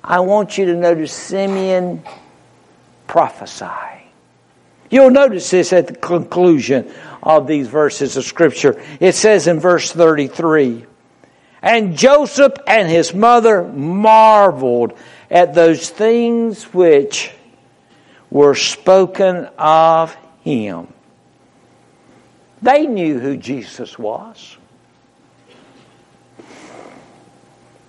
I 0.03 0.21
want 0.21 0.57
you 0.57 0.65
to 0.65 0.75
notice 0.75 1.13
Simeon 1.13 2.01
prophesying. 3.05 4.00
You'll 4.91 5.09
notice 5.09 5.49
this 5.49 5.73
at 5.73 5.87
the 5.87 5.95
conclusion 5.95 6.91
of 7.23 7.47
these 7.47 7.67
verses 7.67 8.17
of 8.17 8.25
Scripture. 8.25 8.79
It 8.99 9.15
says 9.15 9.47
in 9.47 9.59
verse 9.59 9.91
33 9.91 10.85
and 11.61 11.95
Joseph 11.95 12.53
and 12.65 12.89
his 12.89 13.13
mother 13.13 13.63
marveled 13.63 14.93
at 15.29 15.53
those 15.53 15.89
things 15.89 16.63
which 16.73 17.31
were 18.31 18.55
spoken 18.55 19.47
of 19.57 20.15
him. 20.41 20.87
They 22.61 22.85
knew 22.87 23.19
who 23.19 23.37
Jesus 23.37 23.97
was. 23.97 24.57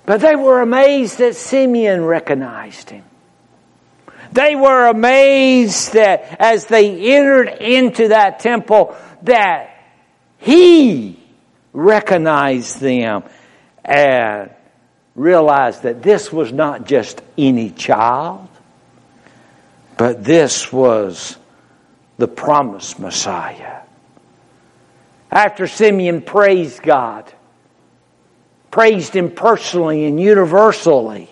But 0.04 0.20
they 0.20 0.36
were 0.36 0.60
amazed 0.60 1.18
that 1.18 1.36
Simeon 1.36 2.04
recognized 2.04 2.90
him. 2.90 3.04
They 4.32 4.56
were 4.56 4.86
amazed 4.86 5.92
that 5.92 6.36
as 6.40 6.66
they 6.66 7.14
entered 7.14 7.48
into 7.48 8.08
that 8.08 8.40
temple 8.40 8.96
that 9.22 9.70
he 10.38 11.18
recognized 11.72 12.80
them 12.80 13.24
and 13.84 14.50
realized 15.14 15.82
that 15.82 16.02
this 16.02 16.32
was 16.32 16.52
not 16.52 16.86
just 16.86 17.20
any 17.36 17.70
child, 17.70 18.48
but 19.96 20.24
this 20.24 20.72
was 20.72 21.36
the 22.16 22.28
promised 22.28 22.98
Messiah. 22.98 23.80
After 25.30 25.66
Simeon 25.66 26.22
praised 26.22 26.82
God, 26.82 27.32
praised 28.70 29.14
Him 29.14 29.30
personally 29.30 30.04
and 30.04 30.20
universally, 30.20 31.28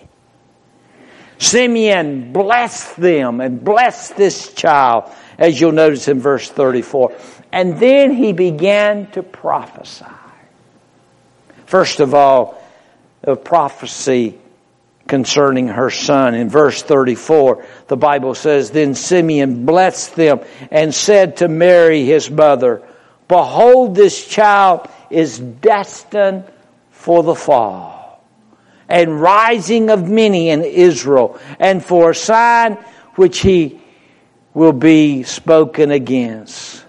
Simeon 1.41 2.31
blessed 2.31 2.97
them 2.97 3.41
and 3.41 3.63
blessed 3.63 4.15
this 4.15 4.53
child, 4.53 5.11
as 5.39 5.59
you'll 5.59 5.71
notice 5.71 6.07
in 6.07 6.19
verse 6.19 6.47
34. 6.47 7.15
And 7.51 7.79
then 7.79 8.11
he 8.11 8.31
began 8.31 9.09
to 9.13 9.23
prophesy. 9.23 10.05
First 11.65 11.99
of 11.99 12.13
all, 12.13 12.63
a 13.23 13.35
prophecy 13.35 14.37
concerning 15.07 15.69
her 15.69 15.89
son. 15.89 16.35
In 16.35 16.47
verse 16.47 16.83
34, 16.83 17.65
the 17.87 17.97
Bible 17.97 18.35
says, 18.35 18.69
Then 18.69 18.93
Simeon 18.93 19.65
blessed 19.65 20.15
them 20.15 20.41
and 20.69 20.93
said 20.93 21.37
to 21.37 21.47
Mary, 21.47 22.05
his 22.05 22.29
mother, 22.29 22.83
Behold, 23.27 23.95
this 23.95 24.27
child 24.27 24.87
is 25.09 25.39
destined 25.39 26.43
for 26.91 27.23
the 27.23 27.35
fall 27.35 28.00
and 28.91 29.21
rising 29.21 29.89
of 29.89 30.09
many 30.09 30.49
in 30.49 30.63
Israel, 30.63 31.39
and 31.59 31.83
for 31.83 32.11
a 32.11 32.15
sign 32.15 32.73
which 33.15 33.39
he 33.39 33.79
will 34.53 34.73
be 34.73 35.23
spoken 35.23 35.91
against. 35.91 36.83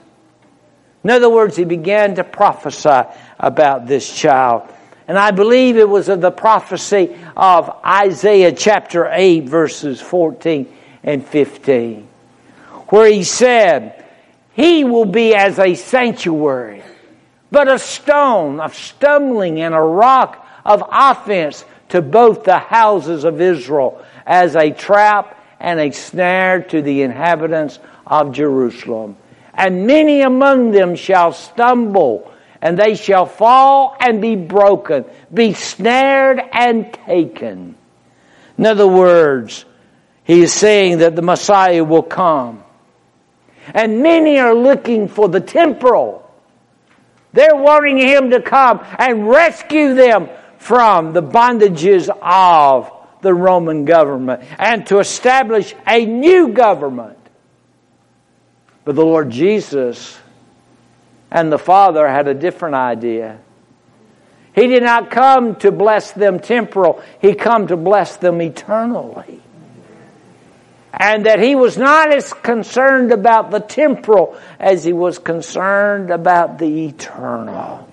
In 1.04 1.10
other 1.10 1.30
words, 1.30 1.56
he 1.56 1.64
began 1.64 2.16
to 2.16 2.24
prophesy 2.24 3.08
about 3.38 3.86
this 3.86 4.12
child. 4.12 4.68
And 5.06 5.16
I 5.16 5.30
believe 5.30 5.76
it 5.76 5.88
was 5.88 6.08
of 6.08 6.20
the 6.20 6.32
prophecy 6.32 7.16
of 7.36 7.70
Isaiah 7.84 8.52
chapter 8.52 9.08
8, 9.08 9.44
verses 9.44 10.00
14 10.00 10.76
and 11.04 11.24
15, 11.24 12.08
where 12.88 13.12
he 13.12 13.22
said, 13.22 14.04
He 14.54 14.82
will 14.82 15.04
be 15.04 15.36
as 15.36 15.60
a 15.60 15.76
sanctuary, 15.76 16.82
but 17.52 17.68
a 17.68 17.78
stone 17.78 18.58
of 18.58 18.74
stumbling 18.74 19.60
and 19.60 19.72
a 19.72 19.80
rock 19.80 20.44
of 20.64 20.82
offense 20.90 21.64
to 21.92 22.00
both 22.02 22.44
the 22.44 22.58
houses 22.58 23.24
of 23.24 23.40
Israel, 23.40 24.02
as 24.26 24.56
a 24.56 24.70
trap 24.70 25.38
and 25.60 25.78
a 25.78 25.90
snare 25.90 26.62
to 26.62 26.80
the 26.80 27.02
inhabitants 27.02 27.78
of 28.06 28.32
Jerusalem. 28.32 29.16
And 29.52 29.86
many 29.86 30.22
among 30.22 30.70
them 30.70 30.96
shall 30.96 31.32
stumble 31.32 32.32
and 32.62 32.78
they 32.78 32.94
shall 32.94 33.26
fall 33.26 33.94
and 34.00 34.22
be 34.22 34.36
broken, 34.36 35.04
be 35.34 35.52
snared 35.52 36.40
and 36.52 36.90
taken. 36.94 37.74
In 38.56 38.66
other 38.66 38.88
words, 38.88 39.66
he 40.24 40.40
is 40.40 40.52
saying 40.52 40.98
that 40.98 41.14
the 41.14 41.22
Messiah 41.22 41.84
will 41.84 42.04
come. 42.04 42.64
And 43.74 44.02
many 44.02 44.38
are 44.38 44.54
looking 44.54 45.08
for 45.08 45.28
the 45.28 45.40
temporal. 45.40 46.30
They're 47.34 47.56
wanting 47.56 47.98
him 47.98 48.30
to 48.30 48.40
come 48.40 48.80
and 48.98 49.28
rescue 49.28 49.94
them 49.94 50.30
from 50.62 51.12
the 51.12 51.22
bondages 51.22 52.08
of 52.22 52.92
the 53.20 53.34
Roman 53.34 53.84
government 53.84 54.44
and 54.60 54.86
to 54.86 55.00
establish 55.00 55.74
a 55.88 56.06
new 56.06 56.52
government. 56.52 57.18
But 58.84 58.94
the 58.94 59.04
Lord 59.04 59.30
Jesus 59.30 60.16
and 61.32 61.50
the 61.50 61.58
Father 61.58 62.06
had 62.06 62.28
a 62.28 62.34
different 62.34 62.76
idea. 62.76 63.40
He 64.54 64.68
did 64.68 64.84
not 64.84 65.10
come 65.10 65.56
to 65.56 65.72
bless 65.72 66.12
them 66.12 66.38
temporal, 66.38 67.02
He 67.20 67.34
come 67.34 67.66
to 67.66 67.76
bless 67.76 68.18
them 68.18 68.40
eternally. 68.40 69.40
And 70.92 71.26
that 71.26 71.40
He 71.40 71.56
was 71.56 71.76
not 71.76 72.14
as 72.14 72.32
concerned 72.32 73.10
about 73.10 73.50
the 73.50 73.58
temporal 73.58 74.38
as 74.60 74.84
He 74.84 74.92
was 74.92 75.18
concerned 75.18 76.12
about 76.12 76.58
the 76.58 76.86
eternal. 76.86 77.91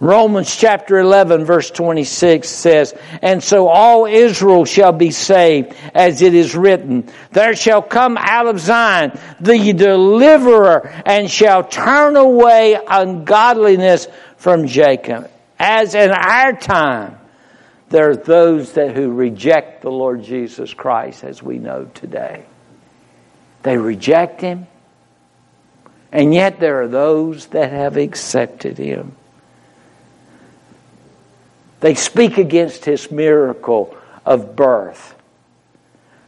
Romans 0.00 0.56
chapter 0.56 0.98
11 0.98 1.44
verse 1.44 1.70
26 1.70 2.48
says, 2.48 2.94
And 3.20 3.42
so 3.42 3.68
all 3.68 4.06
Israel 4.06 4.64
shall 4.64 4.92
be 4.92 5.10
saved, 5.10 5.74
as 5.94 6.22
it 6.22 6.34
is 6.34 6.56
written, 6.56 7.10
There 7.32 7.54
shall 7.54 7.82
come 7.82 8.16
out 8.18 8.46
of 8.46 8.58
Zion 8.58 9.18
the 9.40 9.72
deliverer, 9.74 10.88
and 11.04 11.30
shall 11.30 11.64
turn 11.64 12.16
away 12.16 12.78
ungodliness 12.88 14.08
from 14.38 14.66
Jacob. 14.66 15.30
As 15.58 15.94
in 15.94 16.10
our 16.10 16.54
time, 16.54 17.18
there 17.90 18.08
are 18.10 18.16
those 18.16 18.72
that 18.72 18.96
who 18.96 19.12
reject 19.12 19.82
the 19.82 19.90
Lord 19.90 20.24
Jesus 20.24 20.72
Christ, 20.72 21.24
as 21.24 21.42
we 21.42 21.58
know 21.58 21.84
today. 21.92 22.44
They 23.62 23.76
reject 23.76 24.40
Him. 24.40 24.66
And 26.12 26.34
yet 26.34 26.58
there 26.58 26.82
are 26.82 26.88
those 26.88 27.46
that 27.48 27.70
have 27.70 27.96
accepted 27.96 28.78
him. 28.78 29.14
They 31.80 31.94
speak 31.94 32.38
against 32.38 32.84
his 32.84 33.10
miracle 33.10 33.96
of 34.24 34.54
birth. 34.54 35.14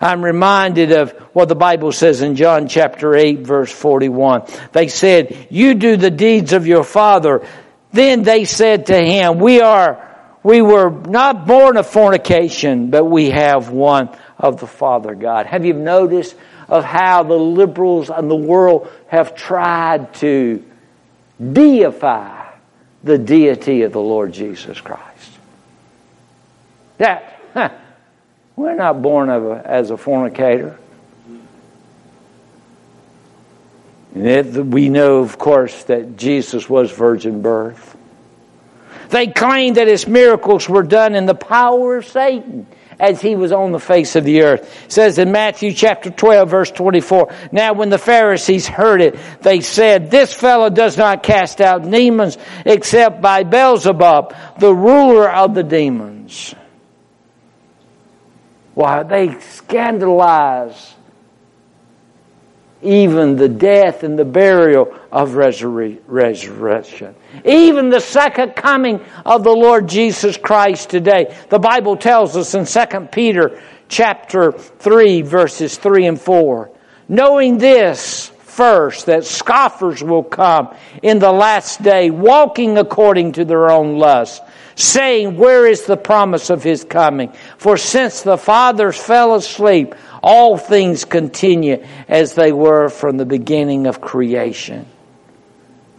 I'm 0.00 0.24
reminded 0.24 0.90
of 0.90 1.12
what 1.32 1.48
the 1.48 1.54
Bible 1.54 1.92
says 1.92 2.22
in 2.22 2.34
John 2.34 2.66
chapter 2.66 3.14
8 3.14 3.40
verse 3.40 3.70
41. 3.70 4.42
They 4.72 4.88
said, 4.88 5.46
you 5.50 5.74
do 5.74 5.96
the 5.96 6.10
deeds 6.10 6.52
of 6.52 6.66
your 6.66 6.82
father. 6.82 7.46
Then 7.92 8.24
they 8.24 8.44
said 8.44 8.86
to 8.86 8.98
him, 8.98 9.38
we 9.38 9.60
are, 9.60 10.08
we 10.42 10.60
were 10.60 10.90
not 10.90 11.46
born 11.46 11.76
of 11.76 11.86
fornication, 11.86 12.90
but 12.90 13.04
we 13.04 13.30
have 13.30 13.70
one 13.70 14.08
of 14.38 14.58
the 14.58 14.66
Father 14.66 15.14
God. 15.14 15.46
Have 15.46 15.64
you 15.64 15.74
noticed 15.74 16.34
of 16.68 16.84
how 16.84 17.22
the 17.22 17.36
liberals 17.36 18.10
and 18.10 18.28
the 18.28 18.34
world 18.34 18.90
have 19.06 19.36
tried 19.36 20.14
to 20.14 20.64
deify 21.38 22.50
the 23.04 23.18
deity 23.18 23.82
of 23.82 23.92
the 23.92 24.00
Lord 24.00 24.32
Jesus 24.32 24.80
Christ? 24.80 25.11
That, 27.02 27.40
huh, 27.52 27.70
we're 28.54 28.76
not 28.76 29.02
born 29.02 29.28
of 29.28 29.44
a, 29.44 29.62
as 29.66 29.90
a 29.90 29.96
fornicator. 29.96 30.78
It, 34.14 34.54
we 34.54 34.88
know, 34.88 35.18
of 35.18 35.36
course, 35.36 35.82
that 35.84 36.16
Jesus 36.16 36.70
was 36.70 36.92
virgin 36.92 37.42
birth. 37.42 37.96
They 39.08 39.26
claim 39.26 39.74
that 39.74 39.88
his 39.88 40.06
miracles 40.06 40.68
were 40.68 40.84
done 40.84 41.16
in 41.16 41.26
the 41.26 41.34
power 41.34 41.96
of 41.96 42.06
Satan 42.06 42.68
as 43.00 43.20
he 43.20 43.34
was 43.34 43.50
on 43.50 43.72
the 43.72 43.80
face 43.80 44.14
of 44.14 44.22
the 44.22 44.42
earth. 44.42 44.84
It 44.84 44.92
says 44.92 45.18
in 45.18 45.32
Matthew 45.32 45.72
chapter 45.72 46.08
12 46.08 46.48
verse 46.48 46.70
24, 46.70 47.34
Now 47.50 47.72
when 47.72 47.88
the 47.88 47.98
Pharisees 47.98 48.68
heard 48.68 49.02
it, 49.02 49.18
they 49.40 49.60
said, 49.60 50.08
This 50.08 50.32
fellow 50.32 50.70
does 50.70 50.96
not 50.96 51.24
cast 51.24 51.60
out 51.60 51.90
demons 51.90 52.38
except 52.64 53.20
by 53.20 53.42
Beelzebub, 53.42 54.36
the 54.60 54.72
ruler 54.72 55.28
of 55.28 55.52
the 55.52 55.64
demons. 55.64 56.54
Why, 58.74 59.02
they 59.02 59.38
scandalize 59.40 60.94
even 62.82 63.36
the 63.36 63.48
death 63.48 64.02
and 64.02 64.18
the 64.18 64.24
burial 64.24 64.92
of 65.12 65.34
resurrection. 65.34 67.14
Even 67.44 67.90
the 67.90 68.00
second 68.00 68.56
coming 68.56 69.00
of 69.24 69.44
the 69.44 69.52
Lord 69.52 69.88
Jesus 69.88 70.36
Christ 70.36 70.90
today. 70.90 71.36
The 71.48 71.60
Bible 71.60 71.96
tells 71.96 72.36
us 72.36 72.54
in 72.54 72.66
2 72.66 73.06
Peter 73.12 73.62
chapter 73.88 74.52
3 74.52 75.22
verses 75.22 75.76
3 75.78 76.06
and 76.06 76.20
4. 76.20 76.70
Knowing 77.08 77.58
this 77.58 78.32
first, 78.40 79.06
that 79.06 79.24
scoffers 79.24 80.02
will 80.02 80.24
come 80.24 80.74
in 81.02 81.18
the 81.18 81.32
last 81.32 81.82
day, 81.82 82.10
walking 82.10 82.78
according 82.78 83.32
to 83.32 83.44
their 83.44 83.70
own 83.70 83.98
lusts 83.98 84.40
saying, 84.74 85.36
Where 85.36 85.66
is 85.66 85.84
the 85.84 85.96
promise 85.96 86.50
of 86.50 86.62
his 86.62 86.84
coming? 86.84 87.32
For 87.58 87.76
since 87.76 88.22
the 88.22 88.38
fathers 88.38 88.96
fell 88.96 89.34
asleep, 89.34 89.94
all 90.22 90.56
things 90.56 91.04
continue 91.04 91.84
as 92.08 92.34
they 92.34 92.52
were 92.52 92.88
from 92.88 93.16
the 93.16 93.26
beginning 93.26 93.86
of 93.86 94.00
creation. 94.00 94.86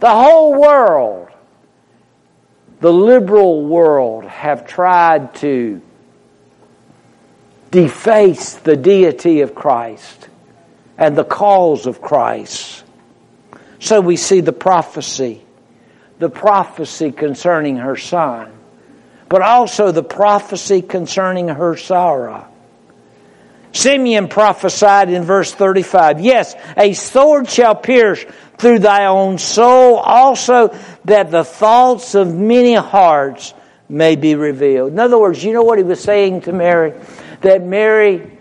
The 0.00 0.10
whole 0.10 0.60
world, 0.60 1.28
the 2.80 2.92
liberal 2.92 3.64
world, 3.64 4.24
have 4.24 4.66
tried 4.66 5.34
to 5.36 5.80
deface 7.70 8.54
the 8.54 8.76
deity 8.76 9.40
of 9.40 9.54
Christ 9.54 10.28
and 10.96 11.16
the 11.16 11.24
cause 11.24 11.86
of 11.86 12.00
Christ. 12.00 12.84
So 13.80 14.00
we 14.00 14.16
see 14.16 14.40
the 14.40 14.52
prophecy, 14.52 15.44
the 16.18 16.30
prophecy 16.30 17.10
concerning 17.12 17.76
her 17.76 17.96
son 17.96 18.52
but 19.34 19.42
also 19.42 19.90
the 19.90 20.00
prophecy 20.00 20.80
concerning 20.80 21.48
her 21.48 21.76
sorrow. 21.76 22.46
Simeon 23.72 24.28
prophesied 24.28 25.10
in 25.10 25.24
verse 25.24 25.52
35, 25.52 26.20
Yes, 26.20 26.54
a 26.76 26.92
sword 26.92 27.50
shall 27.50 27.74
pierce 27.74 28.24
through 28.58 28.78
thy 28.78 29.06
own 29.06 29.38
soul, 29.38 29.96
also 29.96 30.68
that 31.06 31.32
the 31.32 31.42
thoughts 31.42 32.14
of 32.14 32.32
many 32.32 32.74
hearts 32.74 33.54
may 33.88 34.14
be 34.14 34.36
revealed. 34.36 34.92
In 34.92 35.00
other 35.00 35.18
words, 35.18 35.42
you 35.42 35.52
know 35.52 35.64
what 35.64 35.78
he 35.78 35.84
was 35.84 36.00
saying 36.00 36.42
to 36.42 36.52
Mary? 36.52 36.92
That 37.40 37.64
Mary, 37.64 38.38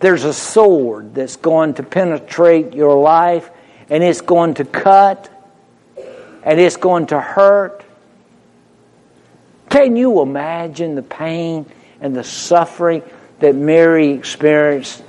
there's 0.00 0.24
a 0.24 0.34
sword 0.34 1.14
that's 1.14 1.36
going 1.36 1.74
to 1.74 1.84
penetrate 1.84 2.74
your 2.74 3.00
life, 3.00 3.48
and 3.88 4.02
it's 4.02 4.22
going 4.22 4.54
to 4.54 4.64
cut, 4.64 5.30
and 6.42 6.58
it's 6.58 6.78
going 6.78 7.06
to 7.06 7.20
hurt, 7.20 7.85
can 9.76 9.94
you 9.94 10.22
imagine 10.22 10.94
the 10.94 11.02
pain 11.02 11.66
and 12.00 12.16
the 12.16 12.24
suffering 12.24 13.02
that 13.40 13.54
Mary 13.54 14.12
experienced 14.12 15.04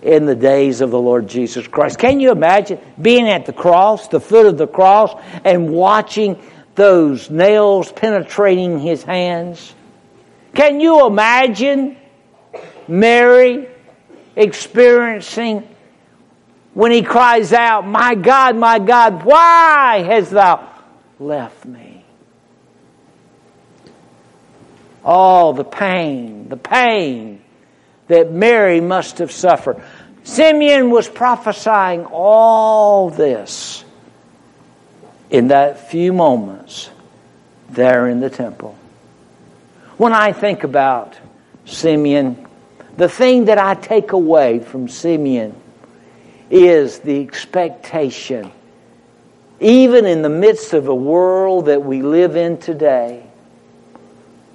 in 0.00 0.26
the 0.26 0.34
days 0.36 0.80
of 0.80 0.92
the 0.92 0.98
Lord 0.98 1.26
Jesus 1.28 1.66
Christ? 1.66 1.98
Can 1.98 2.20
you 2.20 2.30
imagine 2.30 2.78
being 3.02 3.28
at 3.28 3.46
the 3.46 3.52
cross, 3.52 4.06
the 4.06 4.20
foot 4.20 4.46
of 4.46 4.58
the 4.58 4.68
cross, 4.68 5.12
and 5.44 5.70
watching 5.70 6.40
those 6.76 7.30
nails 7.30 7.90
penetrating 7.90 8.78
his 8.78 9.02
hands? 9.02 9.74
Can 10.54 10.78
you 10.78 11.04
imagine 11.04 11.96
Mary 12.86 13.66
experiencing 14.36 15.68
when 16.74 16.92
he 16.92 17.02
cries 17.02 17.52
out, 17.52 17.88
My 17.88 18.14
God, 18.14 18.56
my 18.56 18.78
God, 18.78 19.24
why 19.24 20.04
hast 20.06 20.30
thou 20.30 20.70
left 21.18 21.64
me? 21.64 21.85
Oh, 25.08 25.52
the 25.52 25.62
pain, 25.62 26.48
the 26.48 26.56
pain 26.56 27.40
that 28.08 28.32
Mary 28.32 28.80
must 28.80 29.18
have 29.18 29.30
suffered. 29.30 29.80
Simeon 30.24 30.90
was 30.90 31.08
prophesying 31.08 32.06
all 32.06 33.10
this 33.10 33.84
in 35.30 35.48
that 35.48 35.88
few 35.90 36.12
moments 36.12 36.90
there 37.70 38.08
in 38.08 38.18
the 38.18 38.30
temple. 38.30 38.76
When 39.96 40.12
I 40.12 40.32
think 40.32 40.64
about 40.64 41.16
Simeon, 41.66 42.44
the 42.96 43.08
thing 43.08 43.44
that 43.44 43.58
I 43.58 43.74
take 43.74 44.10
away 44.10 44.58
from 44.58 44.88
Simeon 44.88 45.54
is 46.50 46.98
the 46.98 47.22
expectation, 47.22 48.50
even 49.60 50.04
in 50.04 50.22
the 50.22 50.28
midst 50.28 50.72
of 50.72 50.88
a 50.88 50.94
world 50.94 51.66
that 51.66 51.84
we 51.84 52.02
live 52.02 52.36
in 52.36 52.58
today, 52.58 53.25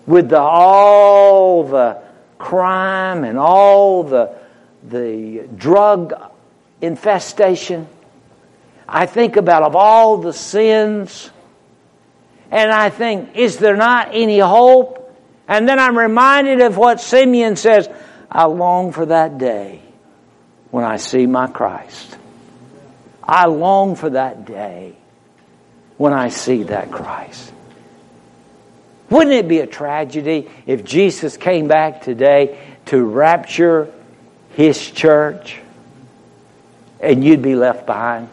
with 0.06 0.30
the, 0.30 0.40
all 0.40 1.64
the 1.64 2.02
crime 2.38 3.24
and 3.24 3.38
all 3.38 4.04
the, 4.04 4.36
the 4.84 5.48
drug 5.56 6.14
infestation. 6.82 7.88
I 8.88 9.06
think 9.06 9.38
about 9.38 9.64
of 9.64 9.76
all 9.76 10.18
the 10.18 10.34
sins, 10.34 11.30
and 12.50 12.72
I 12.72 12.90
think, 12.90 13.36
is 13.36 13.58
there 13.58 13.78
not 13.78 14.10
any 14.12 14.40
hope? 14.40 14.98
And 15.48 15.68
then 15.68 15.80
I'm 15.80 15.98
reminded 15.98 16.62
of 16.62 16.78
what 16.78 17.00
Simeon 17.00 17.56
says 17.56 17.90
I 18.30 18.46
long 18.46 18.92
for 18.92 19.06
that 19.06 19.38
day 19.38 19.82
when 20.72 20.84
I 20.84 20.98
see 20.98 21.26
my 21.26 21.48
Christ. 21.48 22.18
I 23.24 23.46
long 23.46 23.96
for 23.96 24.10
that 24.10 24.46
day 24.46 24.96
when 25.98 26.14
I 26.14 26.30
see 26.30 26.64
that 26.64 26.92
Christ. 26.92 27.54
Wouldn't 29.12 29.36
it 29.36 29.50
be 29.50 29.60
a 29.60 29.68
tragedy 29.68 30.50
if 30.66 30.86
Jesus 30.86 31.36
came 31.36 31.68
back 31.68 32.02
today 32.02 32.58
to 32.86 33.04
rapture 33.04 33.92
his 34.54 34.90
church 34.90 35.60
and 37.02 37.22
you'd 37.22 37.42
be 37.42 37.56
left 37.56 37.86
behind? 37.86 38.30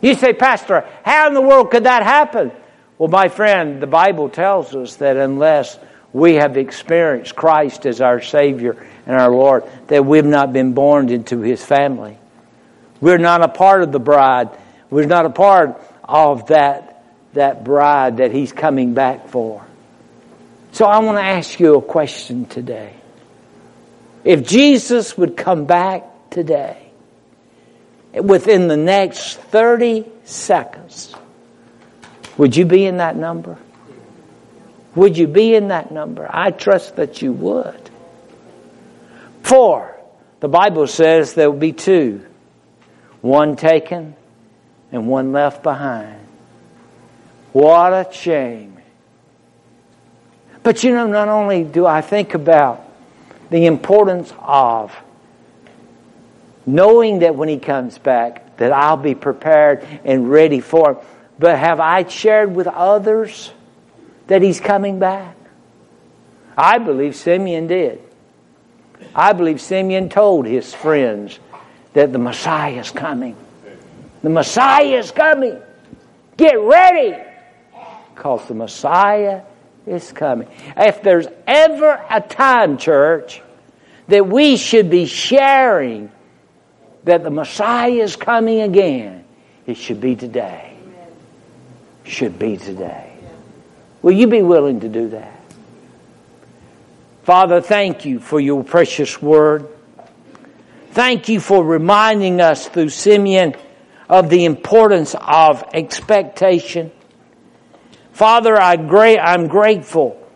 You 0.00 0.14
say, 0.14 0.32
Pastor, 0.32 0.88
how 1.04 1.28
in 1.28 1.34
the 1.34 1.42
world 1.42 1.70
could 1.70 1.84
that 1.84 2.02
happen? 2.02 2.52
Well, 2.96 3.10
my 3.10 3.28
friend, 3.28 3.82
the 3.82 3.86
Bible 3.86 4.30
tells 4.30 4.74
us 4.74 4.96
that 4.96 5.18
unless 5.18 5.78
we 6.14 6.36
have 6.36 6.56
experienced 6.56 7.36
Christ 7.36 7.84
as 7.84 8.00
our 8.00 8.22
Savior 8.22 8.82
and 9.06 9.14
our 9.14 9.30
Lord, 9.30 9.64
that 9.88 10.06
we've 10.06 10.24
not 10.24 10.54
been 10.54 10.72
born 10.72 11.10
into 11.10 11.40
His 11.40 11.62
family. 11.62 12.16
We're 13.02 13.18
not 13.18 13.42
a 13.42 13.48
part 13.48 13.82
of 13.82 13.92
the 13.92 14.00
bride. 14.00 14.48
We're 14.88 15.04
not 15.04 15.26
a 15.26 15.30
part 15.30 15.82
of 16.02 16.46
that 16.46 16.89
that 17.32 17.64
bride 17.64 18.18
that 18.18 18.32
he's 18.32 18.52
coming 18.52 18.94
back 18.94 19.28
for. 19.28 19.64
So 20.72 20.84
I 20.84 20.98
want 20.98 21.18
to 21.18 21.22
ask 21.22 21.58
you 21.58 21.76
a 21.76 21.82
question 21.82 22.46
today. 22.46 22.94
If 24.24 24.46
Jesus 24.46 25.16
would 25.16 25.36
come 25.36 25.64
back 25.64 26.04
today, 26.30 26.90
within 28.12 28.68
the 28.68 28.76
next 28.76 29.40
30 29.40 30.04
seconds, 30.24 31.14
would 32.36 32.56
you 32.56 32.64
be 32.64 32.86
in 32.86 32.98
that 32.98 33.16
number? 33.16 33.58
Would 34.94 35.16
you 35.16 35.26
be 35.26 35.54
in 35.54 35.68
that 35.68 35.90
number? 35.90 36.28
I 36.28 36.50
trust 36.50 36.96
that 36.96 37.22
you 37.22 37.32
would. 37.32 37.90
For 39.42 39.96
the 40.40 40.48
Bible 40.48 40.86
says 40.86 41.34
there 41.34 41.50
will 41.50 41.58
be 41.58 41.72
two 41.72 42.24
One 43.20 43.56
taken 43.56 44.16
and 44.92 45.06
one 45.06 45.32
left 45.32 45.62
behind. 45.62 46.26
What 47.52 47.92
a 47.92 48.12
shame. 48.12 48.78
But 50.62 50.84
you 50.84 50.92
know, 50.92 51.06
not 51.06 51.28
only 51.28 51.64
do 51.64 51.86
I 51.86 52.00
think 52.00 52.34
about 52.34 52.86
the 53.50 53.66
importance 53.66 54.32
of 54.38 54.94
knowing 56.66 57.20
that 57.20 57.34
when 57.34 57.48
he 57.48 57.58
comes 57.58 57.98
back 57.98 58.56
that 58.58 58.72
I'll 58.72 58.96
be 58.96 59.14
prepared 59.14 59.86
and 60.04 60.30
ready 60.30 60.60
for 60.60 60.92
him, 60.92 60.96
but 61.38 61.58
have 61.58 61.80
I 61.80 62.06
shared 62.06 62.54
with 62.54 62.66
others 62.66 63.50
that 64.26 64.42
he's 64.42 64.60
coming 64.60 64.98
back? 64.98 65.34
I 66.56 66.78
believe 66.78 67.16
Simeon 67.16 67.66
did. 67.66 68.02
I 69.14 69.32
believe 69.32 69.60
Simeon 69.60 70.10
told 70.10 70.46
his 70.46 70.74
friends 70.74 71.38
that 71.94 72.12
the 72.12 72.18
Messiah 72.18 72.78
is 72.78 72.90
coming. 72.90 73.34
The 74.22 74.28
Messiah 74.28 74.98
is 74.98 75.10
coming. 75.10 75.58
Get 76.36 76.60
ready 76.60 77.29
because 78.20 78.46
the 78.48 78.54
Messiah 78.54 79.40
is 79.86 80.12
coming. 80.12 80.46
If 80.76 81.02
there's 81.02 81.26
ever 81.46 82.04
a 82.10 82.20
time, 82.20 82.76
church, 82.76 83.40
that 84.08 84.26
we 84.26 84.58
should 84.58 84.90
be 84.90 85.06
sharing 85.06 86.12
that 87.04 87.24
the 87.24 87.30
Messiah 87.30 87.92
is 87.92 88.16
coming 88.16 88.60
again, 88.60 89.24
it 89.66 89.78
should 89.78 90.02
be 90.02 90.16
today. 90.16 90.76
Should 92.04 92.38
be 92.38 92.58
today. 92.58 93.10
Will 94.02 94.12
you 94.12 94.26
be 94.26 94.42
willing 94.42 94.80
to 94.80 94.88
do 94.90 95.08
that? 95.08 95.40
Father, 97.22 97.62
thank 97.62 98.04
you 98.04 98.20
for 98.20 98.38
your 98.38 98.62
precious 98.62 99.22
word. 99.22 99.66
Thank 100.90 101.30
you 101.30 101.40
for 101.40 101.64
reminding 101.64 102.42
us 102.42 102.68
through 102.68 102.90
Simeon 102.90 103.54
of 104.10 104.28
the 104.28 104.44
importance 104.44 105.16
of 105.18 105.64
expectation. 105.72 106.92
Father, 108.20 108.60
I 108.60 108.74
am 108.74 109.48
grateful 109.48 110.28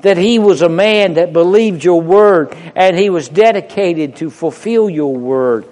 that 0.00 0.16
he 0.16 0.38
was 0.38 0.62
a 0.62 0.68
man 0.70 1.12
that 1.12 1.34
believed 1.34 1.84
your 1.84 2.00
word 2.00 2.56
and 2.74 2.96
he 2.96 3.10
was 3.10 3.28
dedicated 3.28 4.16
to 4.16 4.30
fulfill 4.30 4.88
your 4.88 5.14
word, 5.14 5.68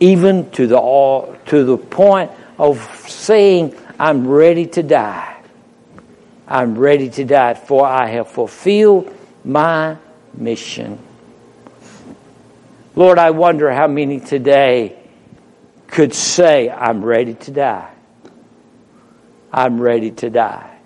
even 0.00 0.50
to 0.52 0.66
the, 0.66 1.38
to 1.44 1.64
the 1.64 1.76
point 1.76 2.30
of 2.58 2.80
saying, 3.10 3.76
I'm 4.00 4.26
ready 4.26 4.64
to 4.68 4.82
die. 4.82 5.36
I'm 6.48 6.78
ready 6.78 7.10
to 7.10 7.26
die, 7.26 7.52
for 7.52 7.86
I 7.86 8.06
have 8.06 8.28
fulfilled 8.28 9.14
my 9.44 9.98
mission. 10.32 10.98
Lord, 12.96 13.18
I 13.18 13.32
wonder 13.32 13.70
how 13.70 13.86
many 13.86 14.18
today 14.18 14.98
could 15.88 16.14
say, 16.14 16.70
I'm 16.70 17.04
ready 17.04 17.34
to 17.34 17.50
die. 17.50 17.91
I'm 19.52 19.80
ready 19.80 20.10
to 20.12 20.30
die. 20.30 20.78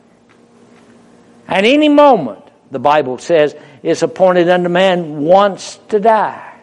At 1.46 1.64
any 1.64 1.88
moment, 1.88 2.42
the 2.70 2.78
Bible 2.78 3.18
says, 3.18 3.54
it's 3.82 4.02
appointed 4.02 4.48
unto 4.48 4.68
man 4.68 5.20
once 5.20 5.78
to 5.88 6.00
die. 6.00 6.54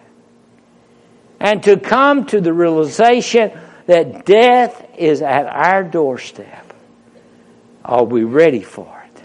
And 1.40 1.64
to 1.64 1.78
come 1.78 2.26
to 2.28 2.42
the 2.42 2.54
realization 2.54 3.52
that 3.86 4.26
death 4.26 4.86
is 4.98 5.22
at 5.22 5.46
our 5.46 5.84
doorstep. 5.84 6.74
Are 7.84 8.04
we 8.04 8.24
ready 8.24 8.62
for 8.62 9.04
it? 9.06 9.24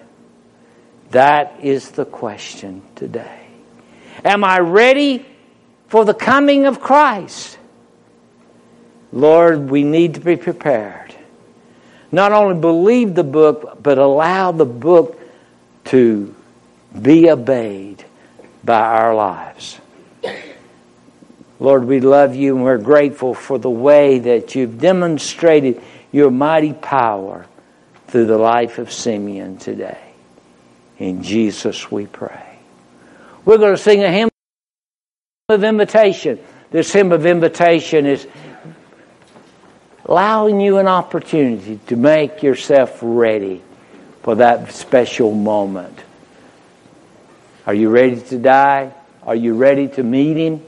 That 1.10 1.60
is 1.62 1.90
the 1.90 2.04
question 2.04 2.82
today. 2.96 3.46
Am 4.24 4.44
I 4.44 4.58
ready 4.58 5.24
for 5.88 6.04
the 6.04 6.14
coming 6.14 6.66
of 6.66 6.80
Christ? 6.80 7.56
Lord, 9.12 9.70
we 9.70 9.84
need 9.84 10.14
to 10.14 10.20
be 10.20 10.36
prepared. 10.36 11.07
Not 12.10 12.32
only 12.32 12.58
believe 12.58 13.14
the 13.14 13.24
book, 13.24 13.82
but 13.82 13.98
allow 13.98 14.52
the 14.52 14.64
book 14.64 15.20
to 15.86 16.34
be 17.00 17.30
obeyed 17.30 18.04
by 18.64 18.80
our 18.80 19.14
lives. 19.14 19.78
Lord, 21.60 21.84
we 21.84 22.00
love 22.00 22.34
you 22.34 22.54
and 22.54 22.64
we're 22.64 22.78
grateful 22.78 23.34
for 23.34 23.58
the 23.58 23.70
way 23.70 24.20
that 24.20 24.54
you've 24.54 24.80
demonstrated 24.80 25.82
your 26.12 26.30
mighty 26.30 26.72
power 26.72 27.46
through 28.06 28.26
the 28.26 28.38
life 28.38 28.78
of 28.78 28.92
Simeon 28.92 29.58
today. 29.58 29.98
In 30.98 31.22
Jesus 31.22 31.90
we 31.90 32.06
pray. 32.06 32.58
We're 33.44 33.58
going 33.58 33.76
to 33.76 33.82
sing 33.82 34.02
a 34.02 34.10
hymn 34.10 34.30
of 35.48 35.64
invitation. 35.64 36.38
This 36.70 36.92
hymn 36.92 37.12
of 37.12 37.26
invitation 37.26 38.06
is 38.06 38.26
allowing 40.08 40.58
you 40.58 40.78
an 40.78 40.88
opportunity 40.88 41.78
to 41.86 41.94
make 41.94 42.42
yourself 42.42 42.98
ready 43.02 43.62
for 44.22 44.36
that 44.36 44.72
special 44.72 45.34
moment. 45.34 45.96
Are 47.66 47.74
you 47.74 47.90
ready 47.90 48.18
to 48.18 48.38
die? 48.38 48.92
Are 49.22 49.36
you 49.36 49.54
ready 49.54 49.88
to 49.88 50.02
meet 50.02 50.38
Him? 50.38 50.62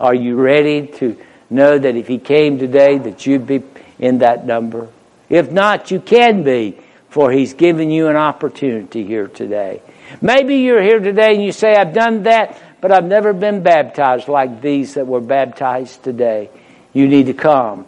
Are 0.00 0.14
you 0.14 0.36
ready 0.36 0.86
to 0.86 1.16
know 1.50 1.78
that 1.78 1.94
if 1.94 2.08
He 2.08 2.18
came 2.18 2.58
today 2.58 2.96
that 2.96 3.26
you'd 3.26 3.46
be 3.46 3.62
in 3.98 4.18
that 4.18 4.46
number? 4.46 4.88
If 5.28 5.52
not, 5.52 5.90
you 5.90 6.00
can 6.00 6.42
be, 6.42 6.78
for 7.10 7.30
He's 7.30 7.52
given 7.52 7.90
you 7.90 8.08
an 8.08 8.16
opportunity 8.16 9.04
here 9.04 9.28
today. 9.28 9.82
Maybe 10.22 10.56
you're 10.56 10.82
here 10.82 11.00
today 11.00 11.34
and 11.34 11.44
you 11.44 11.52
say, 11.52 11.74
I've 11.74 11.92
done 11.92 12.22
that, 12.22 12.58
but 12.80 12.92
I've 12.92 13.04
never 13.04 13.34
been 13.34 13.62
baptized 13.62 14.28
like 14.28 14.62
these 14.62 14.94
that 14.94 15.06
were 15.06 15.20
baptized 15.20 16.02
today. 16.02 16.48
You 16.94 17.08
need 17.08 17.26
to 17.26 17.34
come 17.34 17.86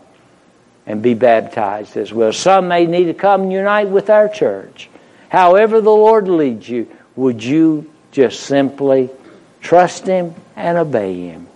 and 0.86 1.02
be 1.02 1.14
baptized 1.14 1.96
as 1.96 2.12
well. 2.12 2.32
Some 2.32 2.68
may 2.68 2.86
need 2.86 3.04
to 3.04 3.14
come 3.14 3.42
and 3.42 3.52
unite 3.52 3.88
with 3.88 4.08
our 4.08 4.28
church. 4.28 4.88
However, 5.28 5.80
the 5.80 5.90
Lord 5.90 6.28
leads 6.28 6.68
you, 6.68 6.88
would 7.16 7.42
you 7.42 7.90
just 8.12 8.40
simply 8.40 9.10
trust 9.60 10.06
Him 10.06 10.34
and 10.54 10.78
obey 10.78 11.28
Him? 11.28 11.48